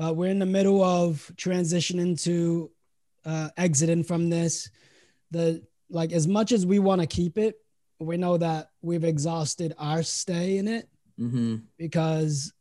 uh, 0.00 0.12
we're 0.12 0.30
in 0.30 0.38
the 0.38 0.46
middle 0.46 0.82
of 0.82 1.30
transitioning 1.36 2.20
to 2.24 2.70
uh, 3.24 3.48
exiting 3.56 4.04
from 4.04 4.28
this. 4.28 4.70
The 5.30 5.62
like 5.90 6.12
as 6.12 6.28
much 6.28 6.52
as 6.52 6.66
we 6.66 6.78
want 6.78 7.00
to 7.00 7.06
keep 7.06 7.38
it, 7.38 7.56
we 7.98 8.16
know 8.16 8.36
that 8.36 8.70
we've 8.82 9.04
exhausted 9.04 9.74
our 9.78 10.02
stay 10.02 10.58
in 10.58 10.68
it 10.68 10.88
Mm-hmm. 11.20 11.56
because 11.76 12.52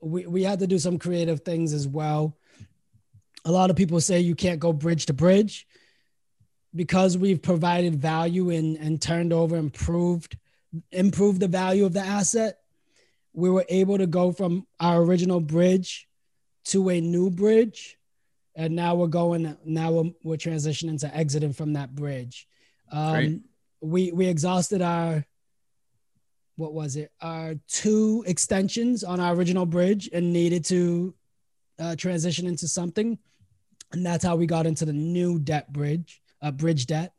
we, 0.00 0.24
we 0.24 0.44
had 0.44 0.60
to 0.60 0.68
do 0.68 0.78
some 0.78 0.96
creative 0.96 1.40
things 1.40 1.72
as 1.72 1.88
well. 1.88 2.36
A 3.44 3.50
lot 3.50 3.68
of 3.68 3.74
people 3.74 4.00
say 4.00 4.20
you 4.20 4.36
can't 4.36 4.60
go 4.60 4.72
bridge 4.72 5.06
to 5.06 5.12
bridge 5.12 5.66
because 6.72 7.18
we've 7.18 7.42
provided 7.42 7.96
value 7.96 8.50
and, 8.50 8.76
and 8.76 9.02
turned 9.02 9.32
over, 9.32 9.56
improved, 9.56 10.38
improved 10.92 11.40
the 11.40 11.48
value 11.48 11.84
of 11.84 11.92
the 11.92 12.00
asset. 12.00 12.58
We 13.32 13.50
were 13.50 13.66
able 13.68 13.98
to 13.98 14.06
go 14.06 14.30
from 14.30 14.68
our 14.78 15.02
original 15.02 15.40
bridge 15.40 16.06
to 16.66 16.90
a 16.90 17.00
new 17.00 17.28
bridge. 17.28 17.98
And 18.54 18.76
now 18.76 18.94
we're 18.94 19.08
going, 19.08 19.56
now 19.64 19.90
we're, 19.90 20.10
we're 20.22 20.36
transitioning 20.36 21.00
to 21.00 21.12
exiting 21.12 21.54
from 21.54 21.72
that 21.72 21.94
bridge. 21.94 22.46
Um, 22.92 23.42
we, 23.80 24.12
we 24.12 24.26
exhausted 24.26 24.82
our, 24.82 25.24
what 26.56 26.72
was 26.72 26.96
it? 26.96 27.10
Our 27.20 27.54
two 27.68 28.24
extensions 28.26 29.02
on 29.04 29.20
our 29.20 29.34
original 29.34 29.66
bridge 29.66 30.10
and 30.12 30.32
needed 30.32 30.64
to 30.66 31.14
uh, 31.78 31.96
transition 31.96 32.46
into 32.46 32.68
something. 32.68 33.18
And 33.92 34.04
that's 34.04 34.24
how 34.24 34.36
we 34.36 34.46
got 34.46 34.66
into 34.66 34.84
the 34.84 34.92
new 34.92 35.38
debt 35.38 35.72
bridge, 35.72 36.20
uh, 36.42 36.50
bridge 36.50 36.86
debt. 36.86 37.12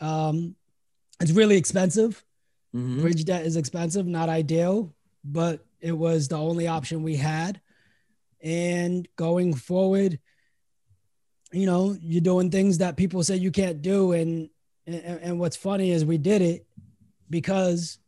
Um, 0.00 0.56
it's 1.20 1.32
really 1.32 1.56
expensive. 1.56 2.24
Mhm. 2.74 3.00
Bridge 3.00 3.24
debt 3.24 3.46
is 3.46 3.56
expensive, 3.56 4.06
not 4.06 4.28
ideal, 4.28 4.94
but 5.24 5.64
it 5.80 5.92
was 5.92 6.28
the 6.28 6.36
only 6.36 6.66
option 6.66 7.02
we 7.02 7.16
had. 7.16 7.60
And 8.42 9.08
going 9.16 9.54
forward, 9.54 10.18
you 11.52 11.66
know, 11.66 11.96
you're 12.00 12.20
doing 12.20 12.50
things 12.50 12.78
that 12.78 12.96
people 12.96 13.22
say 13.22 13.36
you 13.36 13.50
can't 13.50 13.80
do. 13.80 14.12
And, 14.12 14.50
and, 14.94 15.20
and 15.20 15.40
what's 15.40 15.56
funny 15.56 15.90
is 15.90 16.04
we 16.04 16.18
did 16.18 16.42
it 16.42 16.66
because 17.30 17.98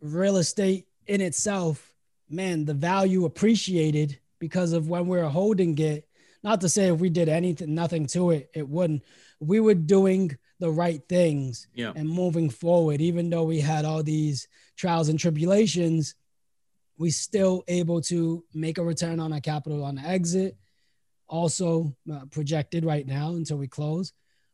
real 0.00 0.36
estate 0.36 0.86
in 1.06 1.20
itself, 1.20 1.92
man, 2.28 2.64
the 2.64 2.74
value 2.74 3.24
appreciated 3.24 4.18
because 4.38 4.72
of 4.72 4.88
when 4.88 5.06
we 5.06 5.18
were 5.18 5.28
holding 5.28 5.76
it. 5.78 6.08
Not 6.42 6.60
to 6.62 6.68
say 6.68 6.88
if 6.88 6.98
we 6.98 7.08
did 7.10 7.28
anything, 7.28 7.74
nothing 7.74 8.06
to 8.08 8.30
it, 8.30 8.50
it 8.54 8.68
wouldn't. 8.68 9.02
We 9.40 9.60
were 9.60 9.74
doing 9.74 10.36
the 10.58 10.70
right 10.70 11.00
things 11.08 11.66
Yeah. 11.74 11.92
and 11.94 12.08
moving 12.08 12.50
forward, 12.50 13.00
even 13.00 13.30
though 13.30 13.44
we 13.44 13.60
had 13.60 13.84
all 13.84 14.02
these 14.02 14.48
trials 14.76 15.08
and 15.08 15.18
tribulations, 15.18 16.14
we 16.98 17.10
still 17.10 17.64
able 17.68 18.00
to 18.02 18.44
make 18.54 18.78
a 18.78 18.84
return 18.84 19.18
on 19.18 19.32
our 19.32 19.40
capital 19.40 19.84
on 19.84 19.96
the 19.96 20.02
exit. 20.02 20.56
Also 21.28 21.96
uh, 22.12 22.26
projected 22.30 22.84
right 22.84 23.06
now 23.06 23.30
until 23.30 23.56
we 23.56 23.66
close. 23.66 24.12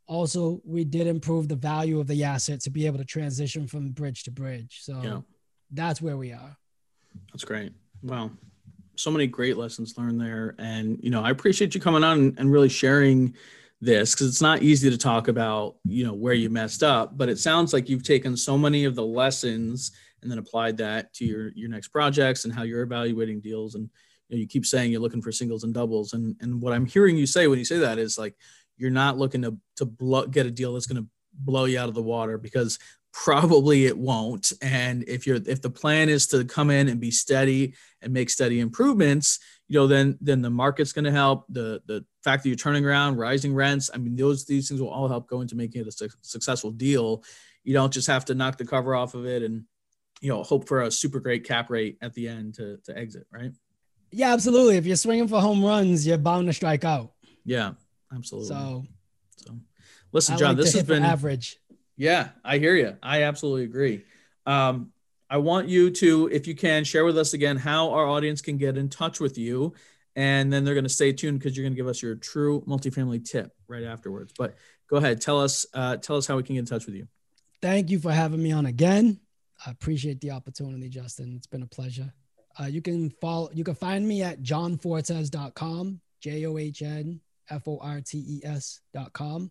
Also, 0.09 0.61
we 0.65 0.85
did 0.85 1.07
improve 1.07 1.49
the 1.49 1.55
value 1.55 2.01
of 2.01 2.07
the 2.07 2.25
asset 2.25 2.61
to 2.61 2.71
be 2.71 2.87
able 2.87 2.99
to 2.99 3.05
transition 3.05 3.67
from 3.67 3.91
bridge 3.91 4.25
to 4.25 4.31
bridge. 4.31 4.79
So 4.83 5.01
Yeah. 5.03 5.21
that's 5.71 6.01
where 6.01 6.17
we 6.17 6.33
are. 6.33 6.57
That's 7.33 7.45
great. 7.45 7.73
Wow. 8.03 8.31
So 8.97 9.11
many 9.11 9.27
great 9.27 9.59
lessons 9.59 9.97
learned 9.99 10.21
there. 10.21 10.55
And, 10.59 10.99
you 11.03 11.11
know, 11.11 11.23
I 11.23 11.31
appreciate 11.31 11.75
you 11.75 11.81
coming 11.81 12.03
on 12.03 12.35
and 12.39 12.51
really 12.51 12.71
sharing 12.71 13.35
this 13.83 14.15
because 14.15 14.29
it's 14.29 14.41
not 14.41 14.63
easy 14.63 14.91
to 14.91 14.97
talk 14.99 15.29
about, 15.29 15.77
you 15.85 16.05
know, 16.05 16.15
where 16.15 16.33
you 16.33 16.49
messed 16.51 16.83
up, 16.83 17.17
but 17.17 17.29
it 17.29 17.39
sounds 17.39 17.73
like 17.73 17.89
you've 17.89 18.03
taken 18.03 18.37
so 18.37 18.57
many 18.59 18.85
of 18.85 18.95
the 18.97 19.05
lessons 19.05 19.93
and 20.23 20.31
then 20.31 20.39
applied 20.39 20.79
that 20.79 21.13
to 21.15 21.25
your, 21.27 21.51
your 21.55 21.69
next 21.69 21.89
projects 21.89 22.45
and 22.45 22.53
how 22.53 22.63
you're 22.63 22.83
evaluating 22.83 23.41
deals. 23.41 23.75
And, 23.77 23.89
you 24.29 24.37
know, 24.37 24.41
you 24.41 24.49
keep 24.49 24.65
saying 24.67 24.91
you're 24.91 25.01
looking 25.03 25.23
for 25.23 25.31
singles 25.31 25.63
and 25.65 25.73
doubles. 25.75 26.15
And, 26.15 26.35
and 26.41 26.61
what 26.61 26.73
I'm 26.73 26.87
hearing 26.87 27.17
you 27.17 27.27
say 27.27 27.47
when 27.47 27.59
you 27.59 27.65
say 27.65 27.79
that 27.79 27.99
is 27.99 28.19
like, 28.19 28.35
you're 28.79 28.91
not 28.91 29.19
looking 29.19 29.43
to, 29.43 29.57
to 29.77 29.85
blow, 29.85 30.27
get 30.27 30.47
a 30.47 30.51
deal 30.51 30.73
that's 30.73 30.87
going 30.87 31.03
to 31.03 31.09
blow 31.35 31.67
you 31.67 31.79
out 31.79 31.89
of 31.89 31.95
the 31.95 32.03
water 32.03 32.39
because 32.39 32.79
probably 33.13 33.87
it 33.87 33.97
won't. 33.97 34.53
And 34.63 35.05
if 35.09 35.27
you're 35.27 35.41
if 35.47 35.61
the 35.61 35.71
plan 35.71 36.09
is 36.09 36.27
to 36.29 36.45
come 36.45 36.71
in 36.71 36.89
and 36.89 37.01
be 37.01 37.11
steady 37.11 37.75
and 38.03 38.13
make 38.13 38.31
steady 38.31 38.61
improvements 38.61 39.39
you 39.69 39.79
know 39.79 39.87
then 39.87 40.19
then 40.21 40.43
the 40.43 40.51
market's 40.51 40.93
going 40.93 41.05
to 41.05 41.13
help. 41.13 41.45
The 41.49 41.81
the 41.87 42.05
fact 42.25 42.43
that 42.43 42.49
you're 42.49 42.57
turning 42.57 42.85
around 42.85 43.17
rising 43.17 43.55
rents 43.55 43.91
i 43.95 43.99
mean 43.99 44.17
those 44.17 44.45
these 44.45 44.69
things 44.69 44.81
will 44.81 44.91
all 44.91 45.09
help 45.09 45.29
go 45.29 45.41
into 45.41 45.57
making 45.57 45.83
it 45.83 45.87
a 45.87 45.93
su- 45.93 46.09
successful 46.23 46.71
deal. 46.71 47.23
You 47.65 47.75
don't 47.75 47.93
just 47.93 48.09
have 48.09 48.25
to 48.27 48.35
knock 48.35 48.57
the 48.57 48.65
cover 48.67 48.95
off 48.95 49.15
of 49.15 49.27
it 49.27 49.43
and 49.43 49.65
you 50.21 50.29
know 50.29 50.43
hope 50.43 50.67
for 50.67 50.83
a 50.83 50.91
super 50.91 51.21
great 51.21 51.45
cap 51.45 51.71
rate 51.71 51.99
at 52.01 52.15
the 52.15 52.29
end 52.29 52.55
to 52.55 52.79
to 52.85 52.97
exit 52.97 53.27
right? 53.31 53.53
Yeah, 54.11 54.33
absolutely. 54.33 54.79
If 54.79 54.87
you're 54.87 54.97
swinging 54.97 55.29
for 55.29 55.39
home 55.39 55.63
runs, 55.63 56.07
you're 56.07 56.17
bound 56.17 56.47
to 56.47 56.53
strike 56.55 56.85
out. 56.85 57.13
yeah 57.45 57.73
absolutely 58.15 58.49
so, 58.49 58.85
So 59.37 59.59
listen 60.13 60.35
I 60.35 60.39
john 60.39 60.49
like 60.57 60.65
this 60.65 60.75
has 60.75 60.85
been 60.85 61.03
average. 61.03 61.59
Yeah, 61.99 62.29
I 62.45 62.59
hear 62.59 62.77
you. 62.77 62.97
I 63.03 63.25
absolutely 63.25 63.65
agree. 63.65 64.05
Um, 64.47 64.93
I 65.29 65.39
want 65.39 65.69
you 65.69 65.91
to, 65.91 66.29
if 66.33 66.47
you 66.47 66.55
can, 66.55 66.85
share 66.85 67.05
with 67.05 67.19
us 67.19 67.35
again 67.35 67.57
how 67.57 67.91
our 67.91 68.07
audience 68.07 68.41
can 68.41 68.57
get 68.57 68.79
in 68.79 68.89
touch 68.89 69.21
with 69.21 69.37
you. 69.37 69.75
And 70.17 70.51
then 70.53 70.65
they're 70.65 70.75
going 70.75 70.85
to 70.85 70.91
stay 70.91 71.13
tuned 71.13 71.39
because 71.39 71.57
you're 71.57 71.65
going 71.65 71.75
to 71.75 71.77
give 71.77 71.89
us 71.89 72.01
your 72.01 72.15
true 72.15 72.63
multifamily 72.67 73.29
tip 73.29 73.53
right 73.67 73.83
afterwards. 73.83 74.33
But 74.37 74.55
go 74.89 74.97
ahead, 74.97 75.21
tell 75.21 75.41
us, 75.41 75.67
uh, 75.75 75.97
tell 75.97 76.17
us 76.17 76.27
how 76.27 76.37
we 76.37 76.45
can 76.45 76.55
get 76.55 76.61
in 76.61 76.67
touch 76.67 76.87
with 76.87 76.95
you. 76.95 77.09
Thank 77.61 77.91
you 77.91 77.99
for 77.99 78.13
having 78.13 78.43
me 78.43 78.53
on 78.53 78.67
again. 78.67 79.21
I 79.67 79.73
appreciate 79.73 80.21
the 80.21 80.31
opportunity, 80.31 80.89
Justin. 80.89 81.35
It's 81.37 81.49
been 81.49 81.63
a 81.63 81.67
pleasure. 81.67 82.13
Uh, 82.59 82.67
you 82.67 82.81
can 82.81 83.11
follow, 83.21 83.51
you 83.53 83.65
can 83.65 83.75
find 83.75 84.07
me 84.07 84.23
at 84.23 84.41
johnfortes.com, 84.43 86.01
J 86.21 86.47
O 86.47 86.59
H 86.59 86.83
N 86.83 87.21
F 87.51 87.67
O 87.67 87.79
R 87.81 88.01
T 88.01 88.19
E 88.19 88.41
S.com. 88.45 89.51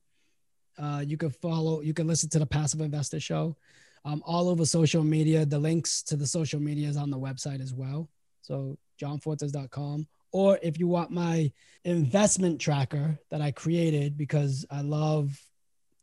Uh, 0.78 1.04
you 1.06 1.18
can 1.18 1.32
follow, 1.32 1.82
you 1.82 1.94
can 1.94 2.08
listen 2.08 2.30
to 2.30 2.40
the 2.40 2.46
Passive 2.46 2.82
Investor 2.82 3.20
Show 3.20 3.58
um, 4.06 4.24
all 4.26 4.48
over 4.48 4.66
social 4.66 5.04
media. 5.04 5.46
The 5.46 5.60
links 5.60 6.04
to 6.04 6.16
the 6.16 6.28
social 6.28 6.60
media 6.60 6.88
is 6.88 6.98
on 6.98 7.10
the 7.10 7.20
website 7.20 7.62
as 7.62 7.74
well. 7.74 8.10
So, 8.42 8.78
johnfortes.com. 9.02 10.08
Or 10.32 10.60
if 10.62 10.80
you 10.80 10.88
want 10.88 11.12
my 11.12 11.52
investment 11.84 12.60
tracker 12.60 13.18
that 13.32 13.42
I 13.42 13.52
created 13.52 14.18
because 14.18 14.66
I 14.70 14.82
love 14.82 15.40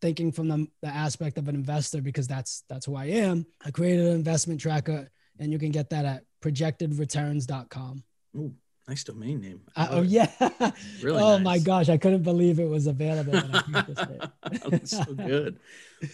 thinking 0.01 0.33
from 0.33 0.49
the, 0.49 0.67
the 0.83 0.89
aspect 0.89 1.39
of 1.39 1.49
an 1.49 1.55
investor 1.55 2.03
because 2.03 2.27
that's 2.27 2.65
that's 2.69 2.87
who 2.87 2.97
I 2.97 3.07
am. 3.07 3.47
I 3.65 3.71
created 3.71 4.07
an 4.07 4.15
investment 4.15 4.61
tracker 4.61 5.09
and 5.39 5.53
you 5.53 5.59
can 5.59 5.71
get 5.71 5.91
that 5.91 6.05
at 6.05 6.25
projectedreturns.com. 6.43 8.05
Ooh, 8.37 8.55
nice 8.89 9.05
domain 9.05 9.41
name. 9.41 9.61
Uh, 9.77 9.89
oh 9.91 10.03
yeah. 10.03 10.31
Really 11.03 11.23
oh 11.23 11.37
nice. 11.37 11.45
my 11.45 11.59
gosh, 11.59 11.89
I 11.89 11.97
couldn't 11.97 12.23
believe 12.23 12.59
it 12.59 12.69
was 12.69 12.87
available 12.87 13.33
when 13.33 13.55
I 13.55 13.85
it. 13.89 14.31
That's 14.71 14.91
so 14.91 15.05
good. 15.15 15.59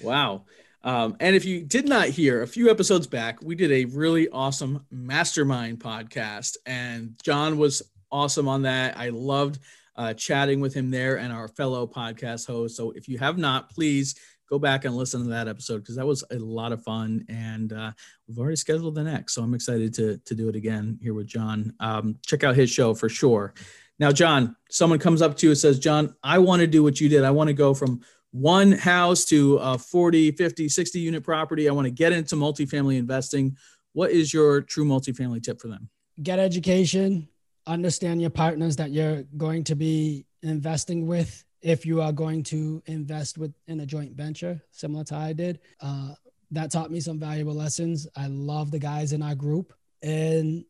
Wow. 0.03 0.45
Um, 0.83 1.17
and 1.21 1.37
if 1.37 1.45
you 1.45 1.63
did 1.63 1.89
not 1.89 2.09
hear 2.09 2.43
a 2.43 2.47
few 2.47 2.71
episodes 2.71 3.07
back, 3.07 3.43
we 3.43 3.55
did 3.55 3.71
a 3.71 3.85
really 3.87 4.29
awesome 4.31 4.87
mastermind 4.91 5.79
podcast, 5.79 6.57
and 6.65 7.15
John 7.23 7.59
was 7.59 7.83
awesome 8.11 8.49
on 8.49 8.63
that. 8.63 8.97
I 8.97 9.11
loved 9.11 9.59
uh, 9.97 10.15
chatting 10.15 10.61
with 10.61 10.73
him 10.73 10.91
there 10.91 11.19
and 11.19 11.33
our 11.33 11.49
fellow 11.49 11.87
podcast 11.87 12.47
host. 12.47 12.77
So 12.77 12.93
if 12.93 13.09
you 13.09 13.19
have 13.19 13.37
not, 13.37 13.71
please 13.71 14.15
go 14.51 14.59
back 14.59 14.85
and 14.85 14.97
listen 14.97 15.23
to 15.23 15.29
that 15.31 15.49
episode 15.49 15.79
because 15.79 15.97
that 15.97 16.07
was 16.07 16.25
a 16.31 16.39
lot 16.39 16.73
of 16.73 16.83
fun. 16.83 17.25
And 17.29 17.73
uh, 17.73 17.93
we've 18.27 18.39
already 18.39 18.57
scheduled 18.57 18.97
the 18.97 19.05
next, 19.05 19.35
so 19.35 19.43
I'm 19.43 19.55
excited 19.55 19.95
to 19.95 20.19
to 20.19 20.35
do 20.35 20.49
it 20.49 20.57
again 20.57 20.99
here 21.01 21.15
with 21.15 21.27
John. 21.27 21.73
Um, 21.81 22.17
check 22.27 22.45
out 22.45 22.57
his 22.57 22.71
show 22.71 22.95
for 22.95 23.09
sure. 23.09 23.55
Now, 23.99 24.11
John, 24.11 24.57
someone 24.71 24.99
comes 24.99 25.21
up 25.21 25.37
to 25.37 25.47
you 25.47 25.51
and 25.51 25.59
says, 25.59 25.79
John, 25.79 26.15
I 26.23 26.39
want 26.39 26.61
to 26.61 26.67
do 26.67 26.83
what 26.83 27.01
you 27.01 27.09
did. 27.09 27.23
I 27.23 27.31
want 27.31 27.49
to 27.49 27.55
go 27.55 27.75
from 27.75 28.01
one 28.33 28.73
house 28.73 29.27
to 29.27 29.57
a 29.57 29.77
40, 29.77 30.33
50, 30.33 30.69
60 30.71 30.99
unit 30.99 31.23
property. 31.23 31.69
I 31.69 31.73
want 31.73 31.85
to 31.85 31.91
get 31.91 32.13
into 32.13 32.35
multifamily 32.35 32.97
investing. 32.97 33.57
What 33.93 34.11
is 34.11 34.33
your 34.33 34.63
true 34.63 34.87
multifamily 34.87 35.43
tip 35.43 35.61
for 35.61 35.69
them? 35.69 35.91
Get 36.23 36.39
education, 36.39 37.29
understand 37.67 38.23
your 38.23 38.31
partners 38.31 38.77
that 38.77 38.91
you're 38.91 39.25
going 39.37 39.65
to 39.65 39.77
be 39.77 40.25
investing 40.43 41.07
with 41.07 41.45
if 41.63 41.85
you 41.85 42.01
are 42.01 42.13
going 42.13 42.43
to 42.45 42.83
invest 42.87 43.39
with 43.39 43.53
in 43.67 43.81
a 43.81 43.87
joint 43.87 44.13
venture, 44.13 44.61
similar 44.71 45.05
to 45.05 45.17
I 45.17 45.33
did. 45.33 45.61
Uh, 45.81 46.15
that 46.51 46.71
taught 46.73 46.91
me 46.91 47.01
some 47.01 47.19
valuable 47.19 47.55
lessons. 47.55 48.09
I 48.17 48.27
love 48.27 48.71
the 48.71 48.79
guys 48.79 49.13
in 49.13 49.23
our 49.23 49.35
group. 49.35 49.73
and 50.03 50.65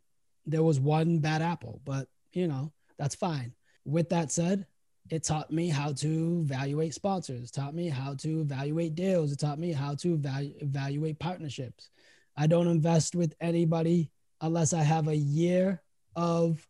there 0.46 0.62
was 0.62 0.81
one 0.81 1.18
bad 1.18 1.42
apple, 1.42 1.81
but 1.85 2.09
you 2.33 2.48
know, 2.48 2.72
that's 2.98 3.14
fine. 3.14 3.53
With 3.85 4.09
that 4.11 4.33
said, 4.33 4.66
it 5.11 5.24
taught 5.24 5.50
me 5.50 5.68
how 5.68 5.92
to 5.92 6.40
evaluate 6.44 6.94
sponsors, 6.94 7.50
taught 7.50 7.74
me 7.74 7.88
how 7.88 8.14
to 8.14 8.40
evaluate 8.40 8.94
deals, 8.94 9.33
it 9.33 9.38
taught 9.38 9.59
me 9.59 9.72
how 9.72 9.94
to 9.96 10.16
evalu- 10.18 10.61
evaluate 10.62 11.18
partnerships. 11.18 11.90
I 12.37 12.46
don't 12.46 12.68
invest 12.68 13.14
with 13.14 13.35
anybody 13.40 14.11
unless 14.40 14.72
I 14.72 14.83
have 14.83 15.09
a 15.09 15.16
year 15.16 15.83
of 16.16 16.66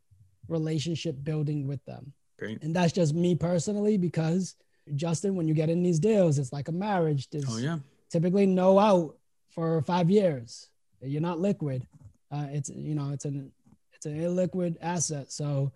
relationship 0.48 1.22
building 1.22 1.66
with 1.66 1.84
them. 1.84 2.12
Great. 2.40 2.62
And 2.62 2.74
that's 2.74 2.92
just 2.92 3.14
me 3.14 3.34
personally 3.36 3.98
because 3.98 4.56
Justin, 4.96 5.36
when 5.36 5.46
you 5.46 5.54
get 5.54 5.70
in 5.70 5.82
these 5.82 6.00
deals, 6.00 6.38
it's 6.38 6.52
like 6.52 6.68
a 6.68 6.72
marriage. 6.72 7.28
There's 7.30 7.44
Oh 7.48 7.58
yeah. 7.58 7.78
typically 8.10 8.46
no 8.46 8.78
out 8.78 9.16
for 9.50 9.82
five 9.82 10.10
years. 10.10 10.68
You're 11.02 11.20
not 11.20 11.38
liquid. 11.38 11.86
Uh, 12.32 12.46
it's 12.50 12.70
you 12.70 12.94
know 12.94 13.10
it's 13.12 13.26
an 13.26 13.52
it's 13.92 14.06
an 14.06 14.18
illiquid 14.18 14.76
asset. 14.80 15.30
So 15.30 15.70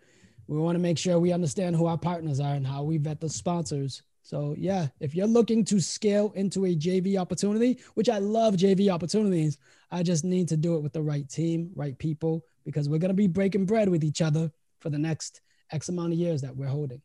we 0.47 0.59
want 0.59 0.77
to 0.77 0.81
make 0.81 0.99
sure 0.99 1.19
we 1.19 1.33
understand 1.33 1.77
who 1.77 1.87
our 1.87 1.99
partners 1.99 2.41
are 2.41 2.55
and 2.55 2.67
how 2.67 2.83
we 2.83 2.97
vet 2.97 3.21
the 3.21 3.29
sponsors. 3.29 4.03
So 4.23 4.55
yeah, 4.59 4.89
if 5.01 5.15
you're 5.15 5.27
looking 5.27 5.65
to 5.67 5.81
scale 5.81 6.33
into 6.35 6.65
a 6.65 6.75
JV 6.75 7.19
opportunity, 7.19 7.79
which 7.93 8.09
I 8.09 8.19
love 8.19 8.55
JV 8.55 8.91
opportunities, 8.91 9.59
I 9.91 10.03
just 10.03 10.25
need 10.25 10.49
to 10.49 10.57
do 10.57 10.77
it 10.77 10.83
with 10.83 10.95
the 10.95 11.03
right 11.03 11.29
team, 11.29 11.71
right 11.75 11.97
people, 11.99 12.43
because 12.65 12.89
we're 12.89 12.99
gonna 12.99 13.13
be 13.13 13.27
breaking 13.27 13.67
bread 13.67 13.91
with 13.91 14.03
each 14.03 14.23
other 14.23 14.51
for 14.81 14.89
the 14.89 14.99
next 14.99 15.43
X 15.75 15.89
amount 15.89 16.13
of 16.13 16.19
years 16.19 16.41
that 16.43 16.57
we're 16.57 16.69
holding. 16.69 17.03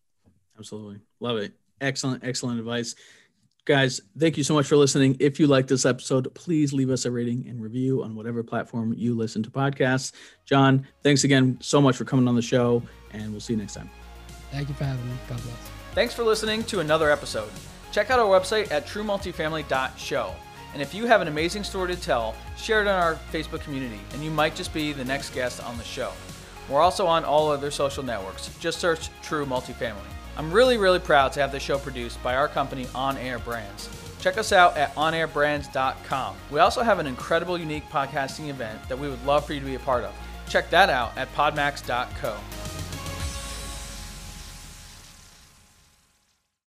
Absolutely. 0.58 1.00
Love 1.20 1.38
it. 1.38 1.54
Excellent, 1.82 2.24
excellent 2.24 2.60
advice. 2.60 2.96
Guys, 3.66 4.02
thank 4.18 4.38
you 4.38 4.44
so 4.44 4.54
much 4.54 4.68
for 4.68 4.76
listening. 4.76 5.16
If 5.20 5.40
you 5.40 5.48
like 5.48 5.68
this 5.68 5.86
episode, 5.86 6.34
please 6.34 6.74
leave 6.74 6.90
us 6.90 7.06
a 7.06 7.12
rating 7.12 7.48
and 7.48 7.62
review 7.62 8.04
on 8.04 8.16
whatever 8.16 8.44
platform 8.44 8.94
you 8.98 9.16
listen 9.16 9.44
to 9.44 9.50
podcasts. 9.50 10.12
John, 10.46 10.88
thanks 11.04 11.24
again 11.24 11.58
so 11.62 11.82
much 11.82 11.96
for 11.96 12.06
coming 12.06 12.28
on 12.28 12.36
the 12.36 12.42
show, 12.42 12.82
and 13.12 13.32
we'll 13.32 13.42
see 13.42 13.54
you 13.54 13.60
next 13.60 13.76
time. 13.76 13.90
Thank 14.52 14.70
you 14.70 14.76
for 14.76 14.86
having 14.86 15.06
me. 15.08 15.16
God 15.28 15.42
bless. 15.44 15.72
Thanks 15.94 16.14
for 16.14 16.24
listening 16.24 16.64
to 16.66 16.80
another 16.80 17.12
episode. 17.12 17.50
Check 17.92 18.10
out 18.10 18.20
our 18.20 18.40
website 18.40 18.72
at 18.72 18.88
truemultifamily.show. 18.88 20.36
And 20.74 20.82
if 20.82 20.94
you 20.94 21.06
have 21.06 21.22
an 21.22 21.28
amazing 21.28 21.64
story 21.64 21.96
to 21.96 22.02
tell, 22.02 22.36
share 22.58 22.82
it 22.82 22.88
on 22.88 23.02
our 23.02 23.16
Facebook 23.32 23.62
community, 23.62 24.00
and 24.14 24.24
you 24.24 24.32
might 24.32 24.56
just 24.56 24.74
be 24.74 24.94
the 24.94 25.06
next 25.06 25.34
guest 25.34 25.64
on 25.64 25.78
the 25.78 25.84
show. 25.84 26.12
We're 26.70 26.82
also 26.82 27.08
on 27.08 27.26
all 27.26 27.50
other 27.50 27.72
social 27.72 28.04
networks. 28.04 28.56
Just 28.60 28.80
search 28.80 29.10
True 29.22 29.46
Multifamily. 29.46 29.96
I'm 30.38 30.52
really, 30.52 30.78
really 30.78 31.00
proud 31.00 31.34
to 31.34 31.42
have 31.42 31.52
this 31.52 31.64
show 31.64 31.78
produced 31.78 32.22
by 32.24 32.36
our 32.36 32.48
company 32.48 32.88
On 32.96 33.18
Air 33.18 33.40
Brands. 33.40 33.90
Check 34.22 34.38
us 34.38 34.52
out 34.52 34.78
at 34.78 34.94
onairbrands.com. 34.96 36.36
We 36.52 36.60
also 36.60 36.82
have 36.82 37.00
an 37.00 37.08
incredible, 37.08 37.58
unique 37.58 37.88
podcasting 37.90 38.50
event 38.50 38.88
that 38.88 39.00
we 39.00 39.10
would 39.10 39.26
love 39.26 39.46
for 39.46 39.54
you 39.54 39.60
to 39.60 39.66
be 39.66 39.76
a 39.76 39.80
part 39.80 40.04
of. 40.04 40.14
Check 40.48 40.70
that 40.70 40.90
out 40.90 41.18
at 41.18 41.34
podmax.co. 41.36 42.38